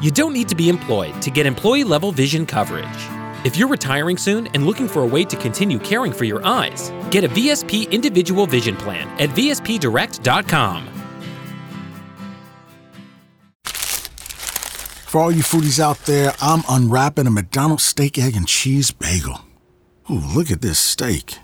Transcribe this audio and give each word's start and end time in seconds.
You 0.00 0.10
don't 0.10 0.32
need 0.32 0.48
to 0.48 0.54
be 0.54 0.68
employed 0.68 1.22
to 1.22 1.30
get 1.30 1.46
employee 1.46 1.84
level 1.84 2.12
vision 2.12 2.46
coverage. 2.46 2.86
If 3.44 3.56
you're 3.56 3.68
retiring 3.68 4.16
soon 4.16 4.48
and 4.48 4.66
looking 4.66 4.88
for 4.88 5.02
a 5.02 5.06
way 5.06 5.24
to 5.24 5.36
continue 5.36 5.78
caring 5.78 6.12
for 6.12 6.24
your 6.24 6.44
eyes, 6.44 6.92
get 7.10 7.24
a 7.24 7.28
VSP 7.28 7.90
individual 7.90 8.46
vision 8.46 8.76
plan 8.76 9.08
at 9.20 9.30
VSPdirect.com. 9.30 10.88
For 15.14 15.20
all 15.20 15.30
you 15.30 15.42
foodies 15.42 15.78
out 15.78 15.98
there, 16.06 16.32
I'm 16.40 16.64
unwrapping 16.68 17.28
a 17.28 17.30
McDonald's 17.30 17.84
steak, 17.84 18.18
egg, 18.18 18.34
and 18.34 18.48
cheese 18.48 18.90
bagel. 18.90 19.42
Ooh, 20.10 20.14
look 20.34 20.50
at 20.50 20.60
this 20.60 20.80
steak. 20.80 21.38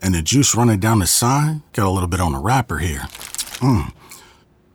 And 0.00 0.14
the 0.14 0.22
juice 0.22 0.54
running 0.54 0.78
down 0.78 1.00
the 1.00 1.08
side. 1.08 1.62
Got 1.72 1.88
a 1.88 1.90
little 1.90 2.08
bit 2.08 2.20
on 2.20 2.32
the 2.32 2.38
wrapper 2.38 2.78
here. 2.78 3.08
Mmm. 3.58 3.92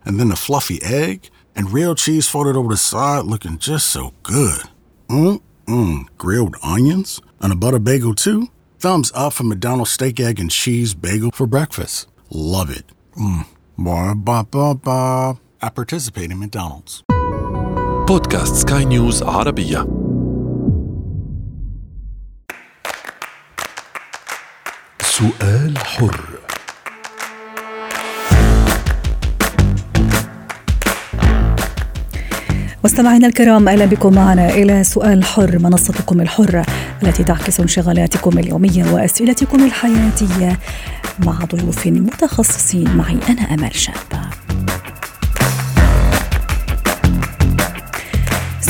And 0.04 0.20
then 0.20 0.27
the 0.27 0.36
fluffy 0.36 0.82
egg 0.84 1.29
and 1.55 1.73
real 1.73 1.95
cheese 1.95 2.29
folded 2.29 2.57
over 2.57 2.71
the 2.71 2.77
side 2.77 3.25
looking 3.25 3.59
just 3.59 3.89
so 3.89 4.12
good. 4.23 4.62
Mmm, 5.09 5.41
mmm. 5.66 6.06
Grilled 6.19 6.56
onions 6.62 7.20
and 7.41 7.52
a 7.52 7.56
butter 7.56 7.79
bagel 7.79 8.15
too. 8.15 8.48
Thumbs 8.79 9.11
up 9.15 9.33
for 9.33 9.45
McDonald's 9.45 9.91
steak, 9.91 10.20
egg, 10.20 10.38
and 10.38 10.51
cheese 10.51 10.95
bagel 10.95 11.30
for 11.33 11.47
breakfast. 11.47 12.09
Love 12.30 12.70
it. 12.70 12.84
Mmm. 13.16 13.47
Ba 13.79 14.15
ba 14.15 14.45
ba 14.51 14.75
ba. 14.75 15.38
I 15.62 15.69
participate 15.70 16.30
in 16.30 16.38
McDonald's. 16.38 17.02
بودكاست 18.09 18.55
سكاي 18.55 18.84
نيوز 18.84 19.23
عربية 19.23 19.87
سؤال 25.02 25.79
حر 25.79 26.38
مستمعينا 32.84 33.27
الكرام 33.27 33.67
أهلا 33.67 33.85
بكم 33.85 34.13
معنا 34.13 34.49
إلى 34.49 34.84
سؤال 34.84 35.23
حر 35.23 35.59
منصتكم 35.59 36.22
الحرة 36.22 36.66
التي 37.03 37.23
تعكس 37.23 37.59
انشغالاتكم 37.59 38.39
اليومية 38.39 38.94
وأسئلتكم 38.94 39.66
الحياتية 39.66 40.59
مع 41.25 41.39
ضيوف 41.56 41.88
متخصصين 41.88 42.97
معي 42.97 43.17
أنا 43.30 43.41
امال 43.41 43.75
شابه. 43.75 44.22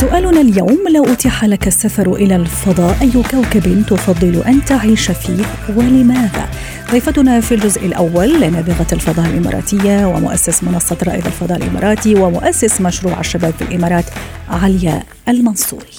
سؤالنا 0.01 0.41
اليوم 0.41 0.79
لو 0.95 1.05
أتيح 1.05 1.45
لك 1.45 1.67
السفر 1.67 2.13
إلى 2.13 2.35
الفضاء. 2.35 2.97
أي 3.01 3.11
كوكب 3.11 3.83
تفضل 3.87 4.43
أن 4.47 4.65
تعيش 4.65 5.11
فيه 5.11 5.45
ولماذا؟ 5.75 6.49
ضيفتنا 6.91 7.41
في 7.41 7.55
الجزء 7.55 7.85
الأول 7.85 8.51
نابغة 8.51 8.87
الفضاء 8.93 9.25
الإماراتية 9.25 10.05
ومؤسس 10.05 10.63
منصة 10.63 10.97
رائد 11.07 11.25
الفضاء 11.25 11.57
الإماراتي 11.57 12.15
ومؤسس 12.15 12.81
مشروع 12.81 13.19
الشباب 13.19 13.53
في 13.53 13.61
الإمارات 13.61 14.05
عليا 14.49 15.03
المنصوري. 15.29 15.97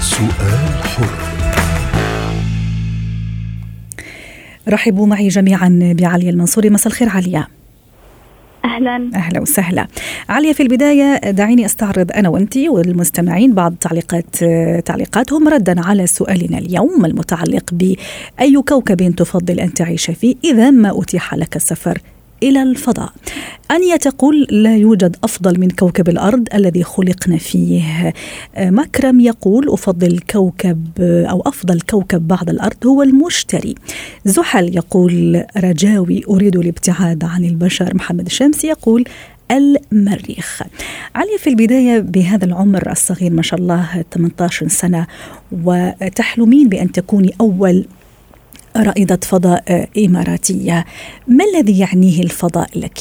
سؤال 0.00 0.82
حر. 0.84 1.08
رحبوا 4.68 5.06
معي 5.06 5.28
جميعا 5.28 5.94
بعليا 5.98 6.30
المنصوري. 6.30 6.70
مساء 6.70 6.86
الخير 6.92 7.08
عليا. 7.08 7.46
أهلا. 8.64 9.10
أهلا 9.14 9.40
وسهلا. 9.40 9.86
عليا 10.28 10.52
في 10.52 10.62
البداية 10.62 11.30
دعيني 11.30 11.64
أستعرض 11.66 12.12
أنا 12.12 12.28
وأنت 12.28 12.56
والمستمعين 12.56 13.54
بعض 13.54 13.74
تعليقات 13.80 14.36
تعليقاتهم 14.86 15.48
ردا 15.48 15.86
على 15.86 16.06
سؤالنا 16.06 16.58
اليوم 16.58 17.04
المتعلق 17.04 17.64
بأي 17.72 18.62
كوكب 18.68 19.14
تفضل 19.16 19.60
أن 19.60 19.74
تعيش 19.74 20.10
فيه 20.10 20.34
إذا 20.44 20.70
ما 20.70 21.00
أتيح 21.02 21.34
لك 21.34 21.56
السفر 21.56 21.98
إلى 22.42 22.62
الفضاء. 22.62 23.12
انيا 23.70 23.96
تقول 23.96 24.46
لا 24.50 24.76
يوجد 24.76 25.16
أفضل 25.24 25.60
من 25.60 25.70
كوكب 25.70 26.08
الأرض 26.08 26.48
الذي 26.54 26.82
خلقنا 26.82 27.36
فيه. 27.36 28.12
مكرم 28.58 29.20
يقول 29.20 29.68
أفضل 29.72 30.18
كوكب 30.18 30.86
أو 31.00 31.42
أفضل 31.46 31.80
كوكب 31.80 32.28
بعد 32.28 32.50
الأرض 32.50 32.86
هو 32.86 33.02
المشتري. 33.02 33.74
زحل 34.24 34.76
يقول 34.76 35.44
رجاوي 35.56 36.22
أريد 36.28 36.56
الابتعاد 36.56 37.24
عن 37.24 37.44
البشر. 37.44 37.94
محمد 37.94 38.26
الشمسي 38.26 38.66
يقول 38.66 39.04
المريخ 39.50 40.62
علي 41.14 41.38
في 41.38 41.50
البداية 41.50 41.98
بهذا 41.98 42.44
العمر 42.44 42.90
الصغير 42.90 43.32
ما 43.32 43.42
شاء 43.42 43.60
الله 43.60 44.04
18 44.14 44.68
سنة 44.68 45.06
وتحلمين 45.52 46.68
بأن 46.68 46.92
تكوني 46.92 47.34
أول 47.40 47.84
رائدة 48.76 49.20
فضاء 49.22 49.88
إماراتية 50.06 50.84
ما 51.26 51.44
الذي 51.44 51.78
يعنيه 51.78 52.22
الفضاء 52.22 52.68
لك؟ 52.76 52.98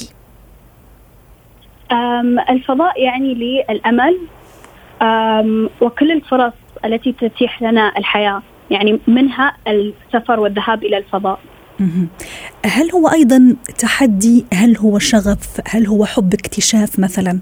الفضاء 2.49 3.01
يعني 3.01 3.33
لي 3.33 3.65
الأمل 3.69 4.17
وكل 5.81 6.11
الفرص 6.11 6.53
التي 6.85 7.11
تتيح 7.11 7.61
لنا 7.61 7.97
الحياة 7.97 8.41
يعني 8.71 8.99
منها 9.07 9.57
السفر 9.67 10.39
والذهاب 10.39 10.83
إلى 10.83 10.97
الفضاء. 10.97 11.39
هل 12.65 12.91
هو 12.91 13.07
أيضا 13.07 13.55
تحدي؟ 13.79 14.45
هل 14.53 14.77
هو 14.77 14.99
شغف؟ 14.99 15.61
هل 15.69 15.87
هو 15.87 16.05
حب 16.05 16.33
اكتشاف 16.33 16.99
مثلا؟ 16.99 17.39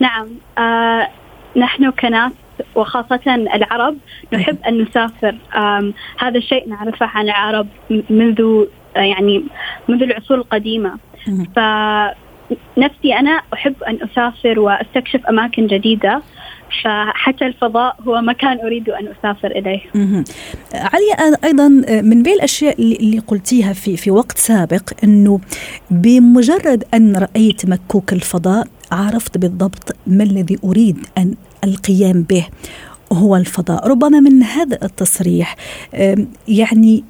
نعم. 0.00 0.28
آه 0.58 1.08
نحن 1.56 1.90
كناس 1.90 2.32
وخاصة 2.74 3.34
العرب 3.34 3.96
نحب 4.32 4.56
أن 4.68 4.82
نسافر. 4.82 5.36
هذا 6.18 6.38
الشيء 6.38 6.68
نعرفه 6.68 7.06
عن 7.06 7.24
العرب 7.24 7.66
منذ 8.10 8.64
يعني 8.96 9.44
منذ 9.88 10.02
العصور 10.02 10.38
القديمة. 10.38 10.94
فنفسي 11.56 13.14
أنا 13.18 13.40
أحب 13.54 13.74
أن 13.88 13.98
أسافر 14.02 14.60
وأستكشف 14.60 15.26
أماكن 15.26 15.66
جديدة. 15.66 16.22
فحتى 16.84 17.46
الفضاء 17.46 17.96
هو 18.06 18.20
مكان 18.20 18.58
أريد 18.58 18.90
أن 18.90 19.08
أسافر 19.08 19.50
إليه. 19.50 19.80
علي 20.74 21.36
أيضا 21.44 21.68
من 22.02 22.22
بين 22.22 22.32
الأشياء 22.32 22.82
اللي 22.82 23.18
قلتيها 23.18 23.72
في 23.72 23.96
في 23.96 24.10
وقت 24.10 24.38
سابق 24.38 24.90
إنه 25.04 25.40
بمجرد 25.90 26.84
أن 26.94 27.16
رأيت 27.16 27.66
مكوك 27.66 28.12
الفضاء 28.12 28.66
عرفت 28.92 29.38
بالضبط 29.38 29.96
ما 30.06 30.24
الذي 30.24 30.58
أريد 30.64 30.98
أن 31.18 31.34
القيام 31.64 32.22
به 32.22 32.46
هو 33.12 33.36
الفضاء. 33.36 33.88
ربما 33.88 34.20
من 34.20 34.42
هذا 34.42 34.78
التصريح 34.82 35.56
يعني 36.48 37.04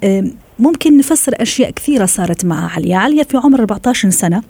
ممكن 0.59 0.97
نفسر 0.97 1.33
أشياء 1.41 1.71
كثيرة 1.71 2.05
صارت 2.05 2.45
مع 2.45 2.71
عليا 2.75 2.97
عليا 2.97 3.23
في 3.23 3.37
عمر 3.37 3.59
14 3.59 4.09
سنة. 4.09 4.43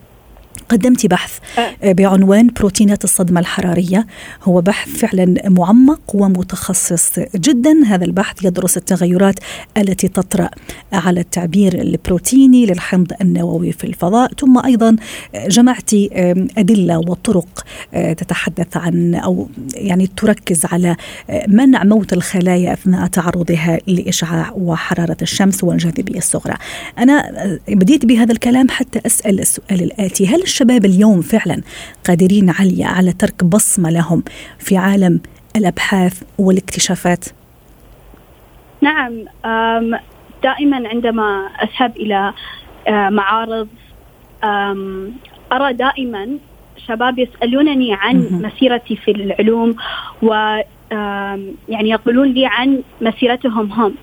قدمت 0.70 1.06
بحث 1.06 1.38
بعنوان 1.84 2.48
بروتينات 2.48 3.04
الصدمة 3.04 3.40
الحرارية. 3.40 4.08
هو 4.44 4.62
بحث 4.62 4.90
فعلا 4.90 5.50
معمق 5.50 6.02
ومتخصص 6.14 7.20
جدا. 7.36 7.86
هذا 7.86 8.06
البحث 8.06 8.46
يدرس 8.46 8.78
التغيرات 8.78 9.36
التي 9.78 10.08
تطرأ 10.08 10.50
على 10.94 11.20
التعبير 11.20 11.82
البروتيني 11.82 12.66
للحمض 12.66 13.12
النووي 13.22 13.72
في 13.72 13.84
الفضاء. 13.84 14.32
ثم 14.40 14.58
أيضا 14.66 14.96
جمعت 15.36 15.94
أدلة 16.58 16.98
وطرق 16.98 17.66
تتحدث 17.94 18.78
عن 18.78 19.16
أو 19.16 19.50
يعني 19.76 20.08
تركز 20.18 20.66
على 20.66 20.96
منع 21.48 21.84
موت 21.84 22.14
الخلايا 22.14 22.74
أثناء 22.74 23.08
تعرضها 23.08 23.80
لإشعاع 23.88 24.52
وحرارة 24.56 25.18
الشمس 25.22 25.64
والجاذبية 25.64 26.18
الصغرى. 26.18 26.56
أنا 26.98 27.32
بديت 27.68 28.06
بهذا 28.06 28.32
الكلام 28.32 28.70
حتى 28.70 29.00
أسأل 29.06 29.40
السؤال 29.40 29.82
الآتي. 29.84 30.28
هل 30.28 30.42
الشباب 30.52 30.86
اليوم 30.86 31.22
فعلا 31.22 31.62
قادرين 32.08 32.50
عليا 32.50 32.88
على 32.88 33.14
ترك 33.14 33.44
بصمة 33.44 33.90
لهم 33.90 34.24
في 34.60 34.78
عالم 34.78 35.22
الأبحاث 35.56 36.24
والاكتشافات؟ 36.38 37.26
نعم 38.82 39.12
دائما 40.44 40.90
عندما 40.90 41.48
أذهب 41.64 41.98
إلى 41.98 42.34
معارض 42.90 43.68
أرى 45.54 45.74
دائما 45.74 46.28
شباب 46.88 47.20
يسألونني 47.20 47.94
عن 47.94 48.28
مسيرتي 48.32 48.96
في 48.96 49.12
العلوم 49.12 49.76
و 50.24 50.60
يعني 51.70 51.90
يقولون 51.90 52.28
لي 52.28 52.46
عن 52.46 52.82
مسيرتهم 53.02 53.72
هم. 53.72 53.94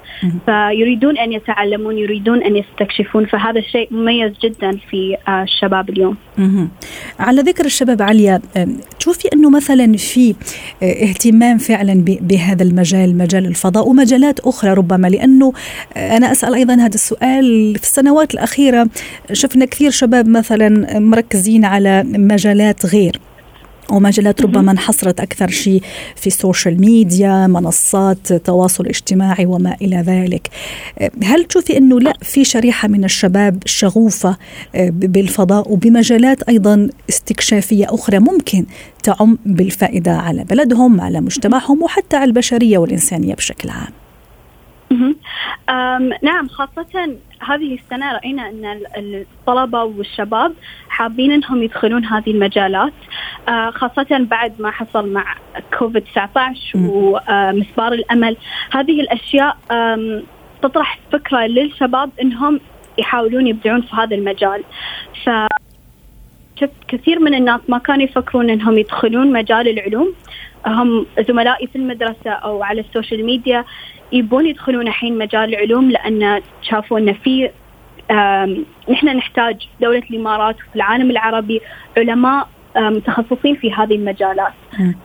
فيريدون 0.47 1.19
أن 1.19 1.33
يتعلمون 1.33 1.99
يريدون 1.99 2.43
أن 2.43 2.57
يستكشفون. 2.57 3.27
فهذا 3.27 3.59
الشيء 3.59 3.89
مميز 3.91 4.33
جدا 4.45 4.79
في 4.91 5.17
الشباب 5.29 5.91
اليوم. 5.91 6.17
على 7.19 7.41
ذكر 7.41 7.65
الشباب 7.65 8.03
عليا 8.03 8.41
تشوفي 8.99 9.29
أنه 9.35 9.51
مثلا 9.51 9.97
في 9.97 10.35
اهتمام 10.83 11.59
فعلا 11.59 12.05
بهذا 12.07 12.63
المجال 12.63 13.19
مجال 13.19 13.47
الفضاء 13.47 13.89
ومجالات 13.89 14.41
أخرى 14.41 14.71
ربما؟ 14.75 15.09
لأنه 15.09 15.53
أنا 15.97 16.33
أسأل 16.33 16.55
أيضا 16.55 16.75
هذا 16.75 16.95
السؤال. 16.95 17.75
في 17.77 17.83
السنوات 17.83 18.35
الأخيرة 18.35 18.89
شفنا 19.33 19.65
كثير 19.65 19.91
شباب 19.91 20.29
مثلا 20.29 20.99
مركزين 20.99 21.65
على 21.65 22.03
مجالات 22.07 22.87
غير. 22.87 23.21
ومجالات 23.93 24.43
ربما 24.43 24.73
انحصرت 24.73 25.21
أكثر 25.21 25.49
شيء 25.49 25.83
في 26.17 26.27
السوشيال 26.27 26.81
ميديا 26.81 27.47
منصات 27.47 28.33
تواصل 28.33 28.87
اجتماعي 28.87 29.47
وما 29.47 29.77
إلى 29.83 29.97
ذلك. 29.97 30.49
هل 31.25 31.45
تشوفي 31.45 31.77
أنه 31.77 32.01
لا 32.01 32.13
في 32.23 32.45
شريحة 32.45 32.89
من 32.89 33.05
الشباب 33.05 33.63
شغوفة 33.67 34.37
آه، 34.75 34.91
بالفضاء 34.91 35.73
وبمجالات 35.73 36.43
أيضا 36.43 36.89
استكشافية 37.09 37.87
أخرى 37.89 38.19
ممكن 38.19 38.67
تعم 39.03 39.39
بالفائدة 39.47 40.13
على 40.13 40.45
بلدهم 40.45 41.01
على 41.01 41.21
مجتمعهم 41.21 41.83
وحتى 41.83 42.17
على 42.17 42.25
البشرية 42.25 42.79
والإنسانية 42.79 43.35
بشكل 43.35 43.71
عام؟ 43.71 43.93
نعم 46.23 46.49
خاصة 46.49 47.17
هذه 47.41 47.75
السنة 47.75 48.13
رأينا 48.13 48.49
أن 48.49 48.81
الطلبة 48.97 49.85
والشباب 49.85 50.53
حابين 50.89 51.33
أنهم 51.33 51.63
يدخلون 51.63 52.05
هذه 52.05 52.31
المجالات. 52.31 52.93
خاصة 53.71 54.07
بعد 54.11 54.53
ما 54.59 54.71
حصل 54.71 55.13
مع 55.13 55.35
كوفيد 55.79 56.03
19 56.03 56.59
ومسبار 56.77 57.93
الأمل. 57.93 58.37
هذه 58.73 59.01
الأشياء 59.01 59.57
تطرح 60.63 60.99
فكرة 61.13 61.47
للشباب 61.47 62.11
أنهم 62.23 62.61
يحاولون 62.99 63.47
يبدعون 63.47 63.81
في 63.81 63.97
هذا 63.97 64.17
المجال. 64.17 64.65
ف 65.25 65.31
شفت 66.61 66.73
كثير 66.89 67.19
من 67.19 67.35
الناس 67.35 67.61
ما 67.69 67.79
كانوا 67.79 68.03
يفكرون 68.03 68.51
إنهم 68.51 68.79
يدخلون 68.79 69.33
مجال 69.33 69.69
العلوم. 69.69 70.15
هم 70.67 71.07
زملائي 71.29 71.67
في 71.67 71.77
المدرسة 71.77 72.31
أو 72.31 72.63
على 72.63 72.81
السوشيال 72.81 73.25
ميديا 73.25 73.65
يبون 74.13 74.47
يدخلون 74.47 74.89
الحين 74.89 75.19
مجال 75.19 75.55
العلوم 75.55 75.91
لأن 75.91 76.43
شافوا 76.63 76.99
إن 76.99 77.13
في 77.13 77.51
نحن 78.91 79.07
نحتاج 79.07 79.69
دولة 79.81 80.03
الإمارات 80.11 80.57
وفي 80.57 80.77
العالم 80.77 81.11
العربي 81.11 81.61
علماء 81.97 82.49
متخصصين 82.77 83.57
في 83.57 83.73
هذه 83.73 83.95
المجالات. 83.95 84.53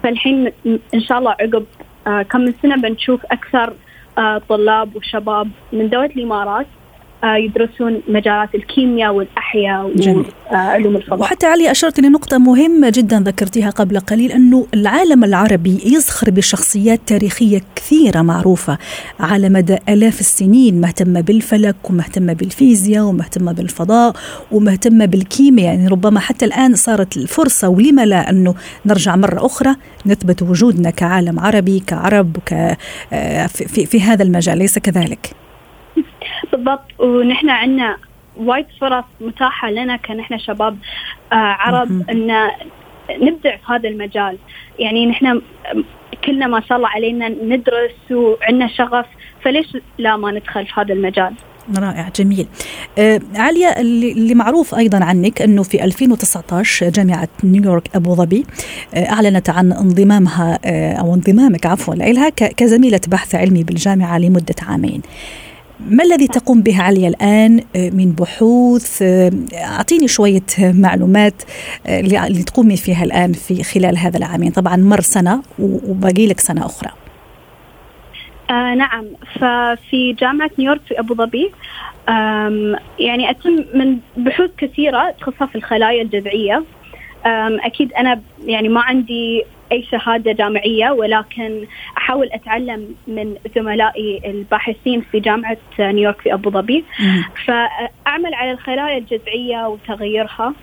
فالحين 0.03 0.51
إن 0.93 1.01
شاء 1.01 1.19
الله 1.19 1.31
عقب 1.31 1.65
آه، 2.07 2.21
كم 2.21 2.41
من 2.41 2.53
سنة 2.61 2.75
بنشوف 2.75 3.25
أكثر 3.31 3.73
آه، 4.17 4.41
طلاب 4.49 4.95
وشباب 4.95 5.49
من 5.73 5.89
دولة 5.89 6.05
الإمارات 6.05 6.65
آه، 6.65 6.82
يدرسون 7.23 8.01
مجالات 8.07 8.55
الكيمياء 8.55 9.13
والأحياء 9.13 9.91
وعلوم 10.51 10.95
الفضاء. 10.95 11.19
وحتى 11.19 11.45
علي 11.45 11.71
أشرت 11.71 11.99
لنقطة 11.99 12.37
مهمة 12.37 12.91
جدا 12.95 13.19
ذكرتيها 13.19 13.69
قبل 13.69 13.99
قليل 13.99 14.31
أنه 14.31 14.67
العالم 14.73 15.23
العربي 15.23 15.79
يزخر 15.85 16.31
بشخصيات 16.31 16.99
تاريخية 17.07 17.61
كثيرة 17.75 18.21
معروفة 18.21 18.77
على 19.19 19.49
مدى 19.49 19.77
آلاف 19.89 20.19
السنين 20.19 20.81
مهتمة 20.81 21.21
بالفلك 21.21 21.75
ومهتمة 21.89 22.33
بالفيزياء 22.33 23.05
ومهتمة 23.05 23.51
بالفضاء 23.51 24.13
ومهتمة 24.51 25.05
بالكيمياء 25.05 25.65
يعني 25.65 25.87
ربما 25.87 26.19
حتى 26.19 26.45
الآن 26.45 26.75
صارت 26.75 27.17
الفرصة 27.17 27.69
ولما 27.69 28.05
لا 28.05 28.29
أنه 28.29 28.55
نرجع 28.85 29.15
مرة 29.15 29.45
أخرى 29.45 29.75
نثبت 30.05 30.41
وجودنا 30.41 30.89
كعالم 30.89 31.39
عربي 31.39 31.79
كعرب 31.87 32.37
ك 32.45 32.77
آه، 33.13 33.47
في, 33.47 33.85
في 33.85 34.01
هذا 34.01 34.23
المجال 34.23 34.57
ليس 34.57 34.79
كذلك؟ 34.79 35.42
بالضبط. 36.51 36.99
ونحن 36.99 37.49
عندنا 37.49 37.97
وايد 38.37 38.65
فرص 38.81 39.05
متاحة 39.21 39.71
لنا 39.71 39.97
كنحن 39.97 40.39
شباب 40.39 40.77
آه 41.33 41.35
عرب 41.35 42.09
أن 42.09 42.47
نبدع 43.11 43.55
في 43.55 43.63
هذا 43.73 43.89
المجال. 43.89 44.37
يعني 44.79 45.05
نحن 45.05 45.41
كلنا 46.25 46.47
ما 46.47 46.61
شاء 46.61 46.77
الله 46.77 46.89
علينا 46.89 47.29
ندرس 47.29 48.11
وعندنا 48.11 48.67
شغف 48.67 49.05
فليش 49.43 49.77
لا 49.97 50.17
ما 50.17 50.31
ندخل 50.31 50.65
في 50.65 50.73
هذا 50.77 50.93
المجال؟ 50.93 51.33
رائع 51.77 52.09
جميل. 52.15 52.47
آه 52.97 53.19
عليا 53.35 53.81
اللي 53.81 54.35
معروف 54.35 54.75
أيضا 54.75 55.03
عنك 55.03 55.41
إنه 55.41 55.63
في 55.63 55.83
2019 55.83 56.89
جامعة 56.89 57.27
نيويورك 57.43 57.95
أبو 57.95 58.15
ظبي 58.15 58.45
آه 58.95 59.11
أعلنت 59.11 59.49
عن 59.49 59.71
انضمامها 59.71 60.59
آه 60.65 60.93
أو 60.93 61.13
انضمامك 61.13 61.65
عفوا 61.65 61.95
لها 61.95 62.29
كزميلة 62.29 63.01
بحث 63.07 63.35
علمي 63.35 63.63
بالجامعة 63.63 64.17
لمدة 64.17 64.55
عامين. 64.67 65.01
ما 65.79 66.03
الذي 66.03 66.27
تقوم 66.27 66.61
به 66.61 66.81
عليا 66.81 67.07
الآن 67.07 67.59
آه، 67.75 67.89
من 67.89 68.11
بحوث؟ 68.11 69.01
آه، 69.01 69.31
أعطيني 69.53 70.07
شوية 70.07 70.45
معلومات 70.59 71.43
آه، 71.87 71.99
اللي 71.99 72.43
تقومي 72.43 72.77
فيها 72.77 73.03
الآن 73.03 73.33
في 73.33 73.63
خلال 73.63 73.97
هذا 73.97 74.17
العامين. 74.17 74.51
طبعا 74.51 74.75
مر 74.75 75.01
سنة 75.01 75.41
وباقي 75.59 76.27
لك 76.27 76.39
سنة 76.39 76.65
أخرى. 76.65 76.89
آه 78.49 78.75
نعم. 78.75 79.05
ففي 79.35 80.13
جامعة 80.13 80.51
نيويورك 80.59 80.81
في 80.87 80.99
أبو 80.99 81.15
ظبي 81.15 81.51
يعني 82.99 83.29
أتم 83.29 83.65
من 83.73 83.97
بحوث 84.17 84.49
كثيرة 84.57 85.15
تخصصها 85.19 85.47
في 85.47 85.55
الخلايا 85.55 86.01
الجذعية. 86.01 86.63
أكيد 87.65 87.93
أنا 87.93 88.21
يعني 88.45 88.69
ما 88.69 88.81
عندي 88.81 89.43
أي 89.71 89.83
شهادة 89.91 90.31
جامعية 90.31 90.91
ولكن 90.91 91.65
أحاول 91.97 92.29
أتعلم 92.31 92.95
من 93.07 93.35
زملائي 93.55 94.21
الباحثين 94.25 95.03
في 95.11 95.19
جامعة 95.19 95.57
نيويورك 95.79 96.21
في 96.21 96.33
أبو 96.33 96.49
ظبي 96.49 96.83
فأعمل 97.45 98.33
على 98.33 98.51
الخلايا 98.51 98.97
الجذعية 98.97 99.67
وتغيرها 99.67 100.53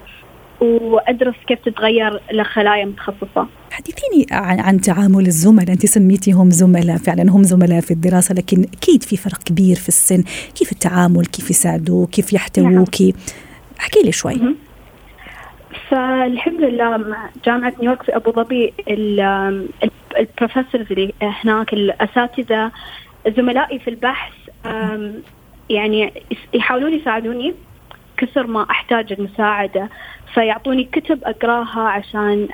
وأدرس 0.60 1.34
كيف 1.46 1.58
تتغير 1.64 2.20
لخلايا 2.32 2.84
متخصصة. 2.84 3.46
حدثيني 3.70 4.26
عن, 4.30 4.60
عن 4.60 4.80
تعامل 4.80 5.26
الزملاء، 5.26 5.72
أنت 5.72 5.86
سميتيهم 5.86 6.50
زملاء 6.50 6.96
فعلا 6.96 7.30
هم 7.30 7.42
زملاء 7.42 7.80
في 7.80 7.90
الدراسة 7.90 8.34
لكن 8.34 8.66
أكيد 8.76 9.02
في 9.02 9.16
فرق 9.16 9.42
كبير 9.42 9.76
في 9.76 9.88
السن، 9.88 10.22
كيف 10.54 10.72
التعامل؟ 10.72 11.26
كيف 11.26 11.50
يساعدوك؟ 11.50 12.10
كيف 12.10 12.32
يحتووك؟ 12.32 13.00
نعم. 13.00 13.12
احكي 13.80 14.00
لي 14.04 14.12
شوي. 14.12 14.40
فالحمد 15.88 16.60
لله 16.60 16.96
مع 16.96 17.30
جامعة 17.44 17.72
نيويورك 17.80 18.02
في 18.02 18.16
أبو 18.16 18.32
ظبي 18.32 18.72
البروفيسورز 20.18 20.92
اللي 20.92 21.12
هناك 21.22 21.72
الأساتذة 21.72 22.70
زملائي 23.36 23.78
في 23.78 23.90
البحث 23.90 24.32
يعني 25.70 26.12
يحاولون 26.54 26.94
يساعدوني 26.94 27.54
كثر 28.16 28.46
ما 28.46 28.66
أحتاج 28.70 29.12
المساعدة. 29.12 29.88
فيعطوني 30.34 30.84
كتب 30.84 31.24
أقراها 31.24 31.80
عشان 31.80 32.48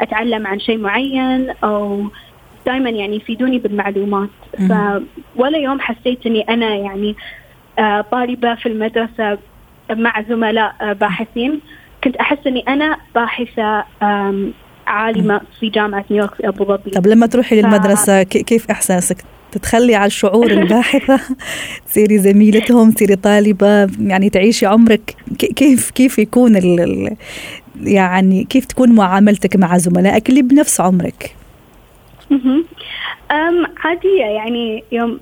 أتعلم 0.00 0.46
عن 0.46 0.60
شيء 0.60 0.78
معين 0.78 1.50
أو 1.64 2.04
دائما 2.66 2.90
يعني 2.90 3.16
يفيدوني 3.16 3.58
بالمعلومات. 3.58 4.28
ف 4.68 4.72
ولا 5.36 5.58
يوم 5.58 5.80
حسيت 5.80 6.26
إني 6.26 6.40
أنا 6.40 6.74
يعني 6.74 7.16
آه، 7.78 8.00
طالبة 8.00 8.54
في 8.54 8.66
المدرسة 8.66 9.38
مع 9.90 10.22
زملاء 10.22 10.74
آه، 10.80 10.92
باحثين. 10.92 11.60
كنت 12.04 12.16
أحس 12.16 12.38
إني 12.46 12.64
أنا 12.68 12.96
باحثة 13.14 13.84
عالمة 14.86 15.40
في 15.60 15.68
جامعة 15.68 16.04
نيويورك 16.10 16.34
في 16.34 16.48
أبو 16.48 16.64
ظبي. 16.64 16.90
طب 16.90 17.06
لما 17.06 17.26
تروحي 17.26 17.60
للمدرسة 17.60 18.22
كيف 18.22 18.70
إحساسك؟ 18.70 19.16
تتخلي 19.52 19.94
على 19.94 20.06
الشعور 20.06 20.50
الباحثة؟ 20.50 21.20
تصيري 21.86 22.18
زميلتهم 22.18 22.90
تصيري 22.90 23.16
طالبة 23.16 23.88
يعني 24.00 24.30
تعيشي 24.30 24.66
عمرك؟ 24.66 25.16
كيف 25.38 25.90
كيف 25.90 26.18
يكون 26.18 26.56
ال 26.56 27.16
يعني 27.82 28.44
كيف 28.44 28.64
تكون 28.64 28.92
معاملتك 28.94 29.56
مع 29.56 29.78
زملائك 29.78 30.28
اللي 30.28 30.42
بنفس 30.42 30.80
عمرك؟ 30.80 31.36
أم 33.30 33.66
عادية 33.84 34.24
يعني 34.24 34.84
يوم 34.92 35.20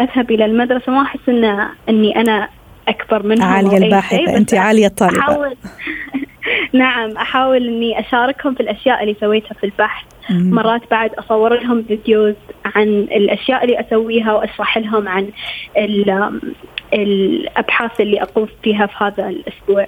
أذهب 0.00 0.30
إلى 0.30 0.44
المدرسة 0.44 0.92
ما 0.92 1.02
أحس 1.02 1.28
إن 1.28 1.68
إني 1.88 2.16
أنا 2.16 2.48
أكبر 2.88 3.26
منهم 3.26 3.48
عالية 3.48 3.76
الباحثة 3.76 4.36
انت 4.36 4.54
عالية 4.54 4.86
الطالبة. 4.86 5.18
أحاول 5.18 5.56
نعم 6.72 7.16
أحاول 7.16 7.66
إني 7.68 8.00
أشاركهم 8.00 8.54
في 8.54 8.60
الأشياء 8.60 9.02
اللي 9.02 9.16
سويتها 9.20 9.54
في 9.54 9.64
البحث. 9.64 10.04
مم. 10.30 10.50
مرات 10.54 10.90
بعد 10.90 11.10
أصور 11.14 11.54
لهم 11.60 11.82
فيديوز 11.82 12.34
عن 12.64 12.88
الأشياء 12.88 13.64
اللي 13.64 13.80
أسويها 13.80 14.32
وأشرح 14.32 14.78
لهم 14.78 15.08
عن 15.08 15.30
الأبحاث 16.92 18.00
اللي 18.00 18.22
أقوم 18.22 18.48
فيها 18.62 18.86
في 18.86 18.94
هذا 19.04 19.28
الأسبوع. 19.28 19.86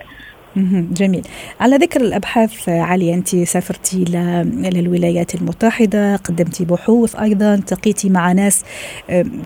جميل. 0.93 1.23
على 1.61 1.77
ذكر 1.77 2.01
الأبحاث 2.01 2.69
علي 2.69 3.15
أنت 3.15 3.37
سافرتي 3.37 4.05
للولايات 4.45 5.35
المتحدة 5.35 6.17
قدمتي 6.17 6.65
بحوث 6.65 7.17
أيضا 7.17 7.55
التقيتي 7.55 8.09
مع 8.09 8.33
ناس 8.33 8.65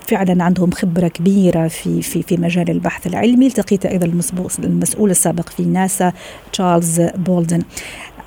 فعلا 0.07 0.43
عندهم 0.43 0.71
خبرة 0.71 1.07
كبيرة 1.07 1.67
في 1.67 2.01
في 2.01 2.23
في 2.23 2.37
مجال 2.37 2.69
البحث 2.69 3.07
العلمي. 3.07 3.47
التقيت 3.47 3.85
أيضا 3.85 4.05
المسؤول 4.59 5.11
السابق 5.11 5.49
في 5.49 5.63
ناسا 5.63 6.13
تشارلز 6.53 7.01
بولدن. 7.01 7.61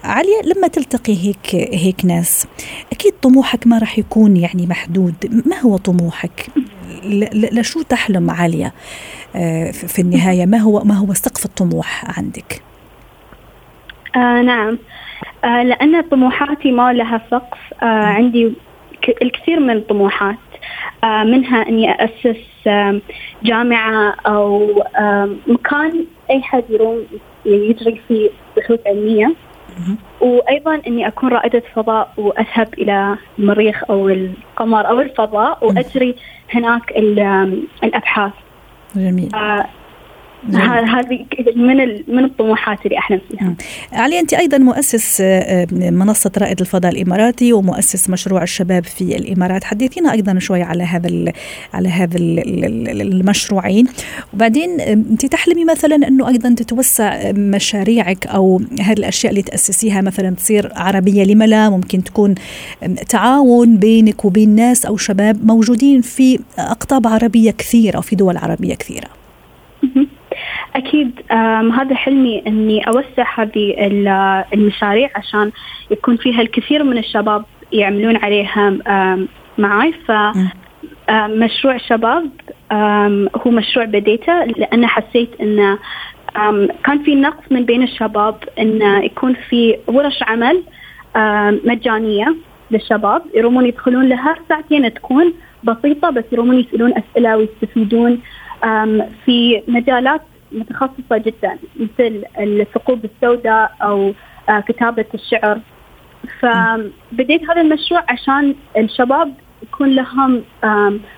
عليا 0.04 0.42
لما 0.44 0.68
تلتقي 0.68 1.16
هيك 1.26 1.54
هيك 1.54 2.04
ناس 2.04 2.46
أكيد 2.92 3.12
طموحك 3.22 3.66
ما 3.66 3.78
راح 3.78 3.98
يكون 3.98 4.36
يعني 4.36 4.66
محدود. 4.66 5.14
ما 5.46 5.60
هو 5.60 5.76
طموحك؟ 5.76 6.46
لشو 7.32 7.82
تحلم 7.82 8.30
عاليه 8.30 8.72
آه، 9.36 9.70
في 9.70 10.02
النهاية 10.02 10.46
ما 10.46 10.58
هو 10.58 10.84
ما 10.84 10.94
هو 10.94 11.14
سقف 11.14 11.44
الطموح 11.44 12.18
عندك؟ 12.18 12.62
آه 14.16 14.42
نعم. 14.42 14.78
آه 15.44 15.62
لأن 15.62 16.00
طموحاتي 16.00 16.72
ما 16.72 16.92
لها 16.92 17.20
سقف. 17.30 17.58
آه 17.82 17.86
عندي 17.86 18.52
الكثير 19.22 19.60
من 19.60 19.76
الطموحات. 19.76 20.36
آه 21.04 21.24
منها 21.24 21.68
أني 21.68 22.04
أسس 22.04 22.66
آه 22.66 23.00
جامعة 23.42 24.14
أو 24.26 24.82
آه 24.96 25.30
مكان 25.46 26.04
أي 26.30 26.42
حد 26.42 26.64
يروم 26.70 27.06
يجري 27.46 28.00
فيه 28.08 28.30
بحوث 28.56 28.80
علمية. 28.86 29.34
وأيضا 30.20 30.82
إني 30.86 31.06
أكون 31.06 31.28
رائدة 31.28 31.62
فضاء 31.74 32.12
وأذهب 32.16 32.74
إلى 32.74 33.16
المريخ 33.38 33.90
أو 33.90 34.08
القمر 34.08 34.88
أو 34.88 35.00
الفضاء 35.00 35.58
وأجري 35.66 36.14
هناك 36.54 36.90
الأبحاث. 37.84 38.32
جميل. 38.96 39.34
آه، 39.34 39.66
هذه 40.52 41.26
من 41.56 41.76
من 42.08 42.24
الطموحات 42.24 42.78
اللي 42.86 42.98
احلم 42.98 43.20
فيها. 43.30 43.54
علي 43.92 44.20
أنت 44.20 44.34
أيضا 44.34 44.58
مؤسس 44.58 45.20
آه، 45.20 45.66
منصة 45.72 46.30
رائد 46.38 46.60
الفضاء 46.60 46.92
الإماراتي 46.92 47.52
ومؤسس 47.52 48.10
مشروع 48.10 48.42
الشباب 48.42 48.84
في 48.84 49.16
الإمارات، 49.16 49.64
حدثينا 49.64 50.12
أيضا 50.12 50.38
شوي 50.38 50.62
على 50.62 50.82
هذا 50.82 51.32
على 51.74 51.88
هذا 51.88 52.16
المشروعين، 52.16 53.86
وبعدين 54.34 54.80
أنت 54.80 55.26
تحلمي 55.26 55.64
مثلا 55.64 56.08
أنه 56.08 56.28
أيضا 56.28 56.54
تتوسع 56.54 57.32
مشاريعك 57.32 58.26
أو 58.26 58.60
هذه 58.80 58.98
الأشياء 58.98 59.30
اللي 59.30 59.42
تأسسيها 59.42 60.00
مثلا 60.00 60.30
تصير 60.30 60.72
عربية 60.76 61.24
لما 61.24 61.44
لا 61.44 61.70
ممكن 61.70 62.04
تكون 62.04 62.34
تعاون 63.08 63.76
بينك 63.76 64.24
وبين 64.24 64.54
ناس 64.54 64.86
أو 64.86 64.96
شباب 64.96 65.46
موجودين 65.46 66.00
في 66.00 66.38
أقطاب 66.58 67.06
عربية 67.06 67.50
كثيرة 67.50 67.98
وفي 67.98 68.16
دول 68.16 68.36
عربية 68.36 68.74
كثيرة. 68.74 69.08
أكيد 70.76 71.20
هذا 71.78 71.94
حلمي 71.94 72.42
أني 72.46 72.88
أوسع 72.88 73.40
هذه 73.40 73.74
المشاريع 74.54 75.10
عشان 75.16 75.52
يكون 75.90 76.16
فيها 76.16 76.40
الكثير 76.40 76.84
من 76.84 76.98
الشباب 76.98 77.44
يعملون 77.72 78.16
عليها 78.16 78.76
معي 79.58 79.92
ف 79.92 80.12
مشروع 81.10 81.76
شباب 81.76 82.30
هو 83.46 83.50
مشروع 83.50 83.84
بديته 83.84 84.44
لأن 84.44 84.86
حسيت 84.86 85.40
أنه 85.40 85.78
كان 86.84 87.02
في 87.04 87.14
نقص 87.14 87.44
من 87.50 87.64
بين 87.64 87.82
الشباب 87.82 88.36
أنه 88.58 89.04
يكون 89.04 89.34
في 89.48 89.76
ورش 89.86 90.22
عمل 90.22 90.62
مجانية 91.64 92.34
للشباب 92.70 93.22
يرومون 93.34 93.66
يدخلون 93.66 94.08
لها. 94.08 94.34
ساعتين 94.48 94.94
تكون 94.94 95.34
بسيطة 95.64 96.10
بس 96.10 96.24
يرومون 96.32 96.60
يسألون 96.60 96.92
أسئلة 96.96 97.36
ويستفيدون 97.36 98.20
في 99.24 99.62
مجالات 99.68 100.20
متخصصة 100.54 101.18
جدا 101.18 101.58
مثل 101.76 102.24
الثقوب 102.38 103.04
السوداء 103.04 103.76
أو 103.82 104.12
آه، 104.48 104.60
كتابة 104.60 105.04
الشعر. 105.14 105.60
فبديت 106.40 107.50
هذا 107.50 107.60
المشروع 107.60 108.04
عشان 108.08 108.54
الشباب 108.76 109.34
يكون 109.62 109.88
لهم 109.88 110.42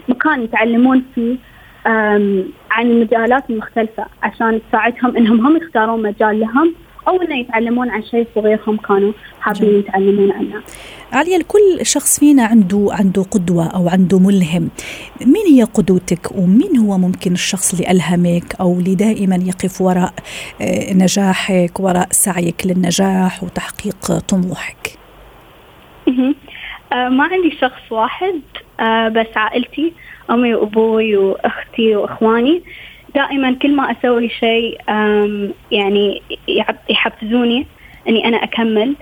مكان 0.08 0.42
يتعلمون 0.42 1.04
فيه 1.14 1.36
عن 2.70 2.90
المجالات 2.90 3.50
المختلفة 3.50 4.06
عشان 4.22 4.60
تساعدهم 4.68 5.16
إنهم 5.16 5.46
هم 5.46 5.56
يختارون 5.56 6.02
مجال 6.02 6.40
لهم. 6.40 6.74
أو 7.08 7.22
إنه 7.22 7.38
يتعلمون 7.38 7.90
عن 7.90 8.02
شيء 8.02 8.26
صغيرهم 8.34 8.76
كانوا 8.76 9.12
حابين 9.40 9.78
يتعلمون 9.78 10.32
عنه. 10.32 10.62
عليا 11.12 11.42
كل 11.48 11.86
شخص 11.86 12.18
فينا 12.20 12.44
عنده 12.44 12.88
عنده 12.90 13.22
قدوة 13.22 13.66
أو 13.66 13.88
عنده 13.88 14.18
ملهم. 14.18 14.68
مين 15.26 15.46
هي 15.46 15.62
قدوتك 15.62 16.36
ومين 16.36 16.76
هو 16.76 16.98
ممكن 16.98 17.32
الشخص 17.32 17.74
اللي 17.74 17.90
ألهمك 17.90 18.54
أو 18.60 18.72
اللي 18.72 18.94
دائما 18.94 19.36
يقف 19.36 19.80
وراء 19.80 20.12
آه، 20.60 20.92
نجاحك 20.92 21.80
وراء 21.80 22.08
سعيك 22.10 22.66
للنجاح 22.66 23.44
وتحقيق 23.44 24.18
طموحك؟ 24.18 24.98
آه، 26.92 27.08
ما 27.08 27.24
عندي 27.24 27.50
شخص 27.60 27.92
واحد 27.92 28.40
آه، 28.80 29.08
بس 29.08 29.26
عائلتي 29.36 29.92
أمي 30.30 30.54
وأبوي 30.54 31.16
وأختي 31.16 31.96
وأخواني 31.96 32.62
دائما 33.16 33.56
كل 33.62 33.76
ما 33.76 33.92
أسوي 33.92 34.28
شيء 34.28 34.78
يعني 35.70 36.22
يحفزوني 36.90 37.66
إني 38.08 38.28
أنا 38.28 38.36
أكمل 38.36 38.96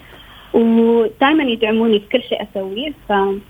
ودائما 0.54 1.44
يدعموني 1.44 2.00
في 2.00 2.06
كل 2.12 2.22
شيء 2.22 2.42
أسويه 2.42 2.92
فهم 3.08 3.40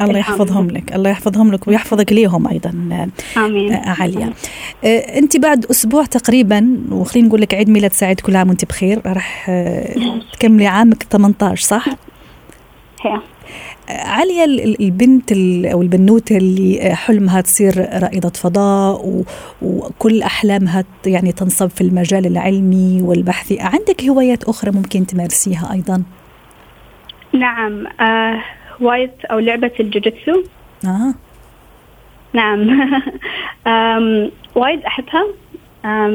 الله 0.00 0.18
يحفظهم 0.18 0.70
لك 0.70 0.94
الله 0.94 1.10
يحفظهم 1.10 1.52
لك 1.52 1.68
ويحفظك 1.68 2.12
ليهم 2.12 2.48
أيضا 2.48 2.70
آمين. 3.36 3.72
آه، 3.72 3.88
عليا 4.02 4.32
آه، 4.84 4.98
أنت 5.18 5.36
بعد 5.36 5.64
أسبوع 5.64 6.04
تقريبا 6.04 6.78
وخلينا 6.90 7.28
نقول 7.28 7.40
لك 7.40 7.54
عيد 7.54 7.70
ميلاد 7.70 7.92
سعيد 7.92 8.20
كل 8.20 8.36
عام 8.36 8.48
وأنت 8.48 8.64
بخير 8.64 9.00
راح 9.06 9.46
آه، 9.50 10.20
تكملي 10.32 10.66
عامك 10.66 11.02
18 11.02 11.62
صح؟ 11.62 11.88
هي. 13.02 13.20
عليا 13.88 14.44
البنت 14.80 15.32
أو 15.72 15.82
البنوته 15.82 16.36
اللي 16.36 16.94
حلمها 16.94 17.40
تصير 17.40 17.74
رائدة 18.02 18.28
فضاء 18.28 19.24
وكل 19.62 20.22
أحلامها 20.22 20.84
يعني 21.06 21.32
تنصب 21.32 21.68
في 21.68 21.80
المجال 21.80 22.26
العلمي 22.26 23.02
والبحثي. 23.02 23.58
عندك 23.60 24.04
هوايات 24.04 24.44
أخرى 24.44 24.70
ممكن 24.70 25.06
تمارسيها 25.06 25.72
أيضا؟ 25.72 26.02
نعم 27.32 27.86
آه 28.00 28.42
هوايه 28.82 29.14
أو 29.30 29.38
لعبة 29.38 29.72
الجوجيتسو. 29.80 30.42
آه. 30.84 31.14
نعم. 32.32 32.90
وايد 34.54 34.82
أحبها. 34.84 35.24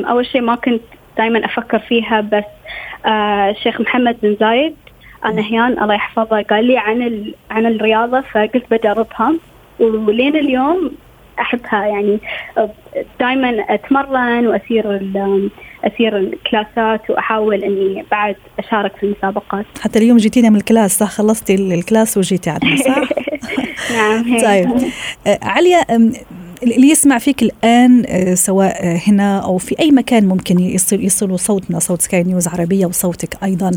أول 0.09 0.25
شيء 0.25 0.41
ما 0.41 0.55
كنت 0.55 0.81
دائما 1.17 1.45
أفكر 1.45 1.79
فيها 1.79 2.21
بس 2.21 2.43
آه 3.05 3.49
الشيخ 3.49 3.81
محمد 3.81 4.17
بن 4.23 4.37
زايد 4.39 4.75
نهيان 5.31 5.83
الله 5.83 5.93
يحفظه. 5.93 6.41
قال 6.41 6.65
لي 6.65 6.77
عن 6.77 7.31
عن 7.51 7.65
الرياضة 7.65 8.21
فقلت 8.21 8.63
بجربها. 8.71 9.33
ولين 9.79 10.35
اليوم 10.35 10.91
أحبها. 11.39 11.85
يعني 11.85 12.19
دائما 13.19 13.65
أتمرن 13.69 14.47
وأسير 14.47 14.95
أسير 15.83 16.17
ال 16.17 16.30
classات 16.30 17.09
وأحاول 17.09 17.63
إني 17.63 18.05
بعد 18.11 18.35
أشارك 18.59 18.95
في 18.95 19.05
المسابقات. 19.05 19.65
حتى 19.81 19.99
اليوم 19.99 20.17
جيتينا 20.17 20.49
من 20.49 20.55
ال 20.55 20.62
class 20.62 20.97
صح؟ 20.97 21.09
خلصتي 21.09 21.55
ال 21.55 21.65
class 21.65 22.17
وجيتي 22.17 22.49
عندنا 22.49 22.75
صح؟ 22.75 22.97
نعم 23.95 24.23
طيب. 24.41 24.69
آه، 25.27 25.39
عليا 25.43 25.85
اللي 26.63 26.89
يسمع 26.89 27.17
فيك 27.17 27.43
الآن 27.43 28.03
آه، 28.07 28.33
سواء 28.33 28.85
آه، 28.85 28.99
هنا 29.07 29.39
أو 29.39 29.57
في 29.57 29.79
أي 29.79 29.91
مكان 29.91 30.25
ممكن 30.25 30.59
يصل 30.59 31.03
يصلوا 31.03 31.37
صوتنا 31.37 31.79
صوت 31.79 32.01
سكاي 32.01 32.23
نيوز 32.23 32.47
عربية 32.47 32.85
وصوتك 32.85 33.37
أيضا. 33.43 33.71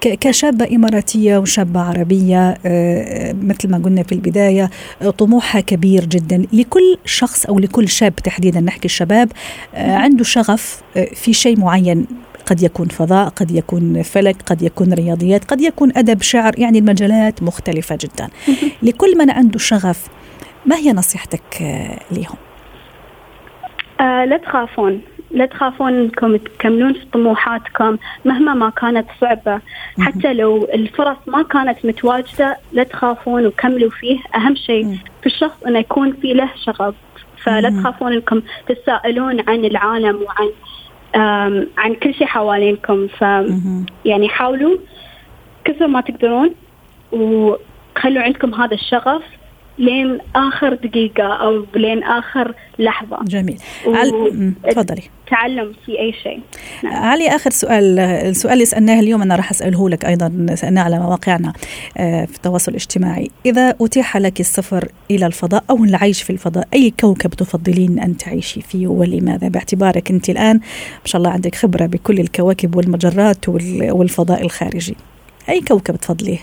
كشابة 0.00 0.76
إماراتية 0.76 1.36
وشابة 1.36 1.80
عربية 1.80 2.58
آه، 2.66 3.32
مثل 3.32 3.68
ما 3.70 3.78
قلنا 3.78 4.02
في 4.02 4.12
البداية 4.12 4.70
طموحها 5.18 5.60
كبير 5.60 6.04
جدا. 6.04 6.46
لكل 6.52 6.98
شخص 7.04 7.46
أو 7.46 7.58
لكل 7.58 7.88
شاب 7.88 8.16
تحديدا 8.16 8.60
نحكي 8.60 8.84
الشباب 8.84 9.32
عنده 9.74 10.24
شغف 10.24 10.82
في 11.14 11.32
شيء 11.32 11.60
معين. 11.60 12.06
قد 12.46 12.62
يكون 12.62 12.88
فضاء 12.88 13.28
قد 13.28 13.50
يكون 13.50 14.02
فلك 14.02 14.36
قد 14.46 14.62
يكون 14.62 14.92
رياضيات 14.92 15.44
قد 15.44 15.60
يكون 15.60 15.92
أدب 15.96 16.22
شعر 16.22 16.58
يعني 16.58 16.78
المجالات 16.78 17.42
مختلفة 17.42 17.98
جدا. 18.00 18.28
لكل 18.82 19.18
من 19.18 19.30
عنده 19.30 19.58
شغف 19.58 20.08
ما 20.66 20.76
هي 20.76 20.92
نصيحتك 20.92 21.62
آه، 21.62 21.98
لهم؟ 22.10 22.36
آه 24.00 24.24
لا 24.24 24.36
تخافون 24.36 25.02
لا 25.30 25.46
تخافون 25.46 25.94
انكم 25.94 26.36
تكملون 26.36 26.92
في 26.92 27.06
طموحاتكم 27.12 27.96
مهما 28.24 28.54
ما 28.54 28.70
كانت 28.70 29.06
صعبة. 29.20 29.60
حتى 30.00 30.32
لو 30.34 30.64
الفرص 30.74 31.16
ما 31.26 31.42
كانت 31.42 31.84
متواجدة 31.84 32.56
لا 32.72 32.82
تخافون 32.82 33.46
وكملوا 33.46 33.90
فيه. 33.90 34.18
أهم 34.34 34.54
شيء 34.54 34.98
في 35.20 35.26
الشخص 35.26 35.62
أنه 35.66 35.78
يكون 35.78 36.12
في 36.12 36.32
له 36.32 36.50
شغف. 36.64 36.94
فلا 37.42 37.70
تخافون 37.70 38.12
إنكم 38.12 38.42
تسائلون 38.68 39.48
عن 39.48 39.64
العالم 39.64 40.22
وعن 40.22 40.50
عن 41.78 41.94
كل 41.94 42.14
شيء 42.14 42.26
حوالينكم. 42.26 43.08
ف 43.08 43.22
يعني 44.04 44.28
حاولوا 44.28 44.76
كثر 45.64 45.86
ما 45.86 46.00
تقدرون 46.00 46.54
وخلوا 47.12 48.22
عندكم 48.22 48.54
هذا 48.54 48.74
الشغف. 48.74 49.22
لين 49.80 50.18
آخر 50.36 50.74
دقيقة 50.74 51.24
أو 51.24 51.64
لين 51.74 52.02
آخر 52.02 52.54
لحظة. 52.78 53.18
جميل. 53.24 53.58
تفضلي. 54.70 55.02
تعلم 55.30 55.72
في 55.86 55.98
أي 55.98 56.12
شيء. 56.22 56.40
نعم. 56.84 56.94
علي 56.94 57.28
آخر 57.28 57.50
سؤال 57.50 57.98
السؤال 57.98 58.52
اللي 58.52 58.64
سألناه 58.64 59.00
اليوم 59.00 59.22
أنا 59.22 59.36
راح 59.36 59.50
أسأله 59.50 59.88
لك 59.88 60.04
أيضا 60.04 60.46
سألناه 60.54 60.82
على 60.82 60.98
مواقعنا 60.98 61.52
آه، 61.96 62.24
في 62.24 62.36
التواصل 62.36 62.70
الاجتماعي. 62.70 63.30
إذا 63.46 63.74
أتيح 63.80 64.16
لك 64.16 64.40
السفر 64.40 64.88
إلى 65.10 65.26
الفضاء 65.26 65.64
أو 65.70 65.84
العيش 65.84 66.22
في 66.22 66.30
الفضاء 66.30 66.68
أي 66.74 66.92
كوكب 67.00 67.30
تفضلين 67.30 67.98
أن 67.98 68.16
تعيشي 68.16 68.60
فيه 68.60 68.86
ولماذا؟ 68.86 69.48
باعتبارك 69.48 70.10
أنت 70.10 70.30
الآن 70.30 70.56
ما 70.56 71.04
شاء 71.04 71.18
الله 71.18 71.30
عندك 71.30 71.54
خبرة 71.54 71.86
بكل 71.86 72.20
الكواكب 72.20 72.76
والمجرات 72.76 73.48
والفضاء 73.48 74.42
الخارجي. 74.42 74.96
أي 75.48 75.60
كوكب 75.60 75.96
تفضليه؟ 75.96 76.38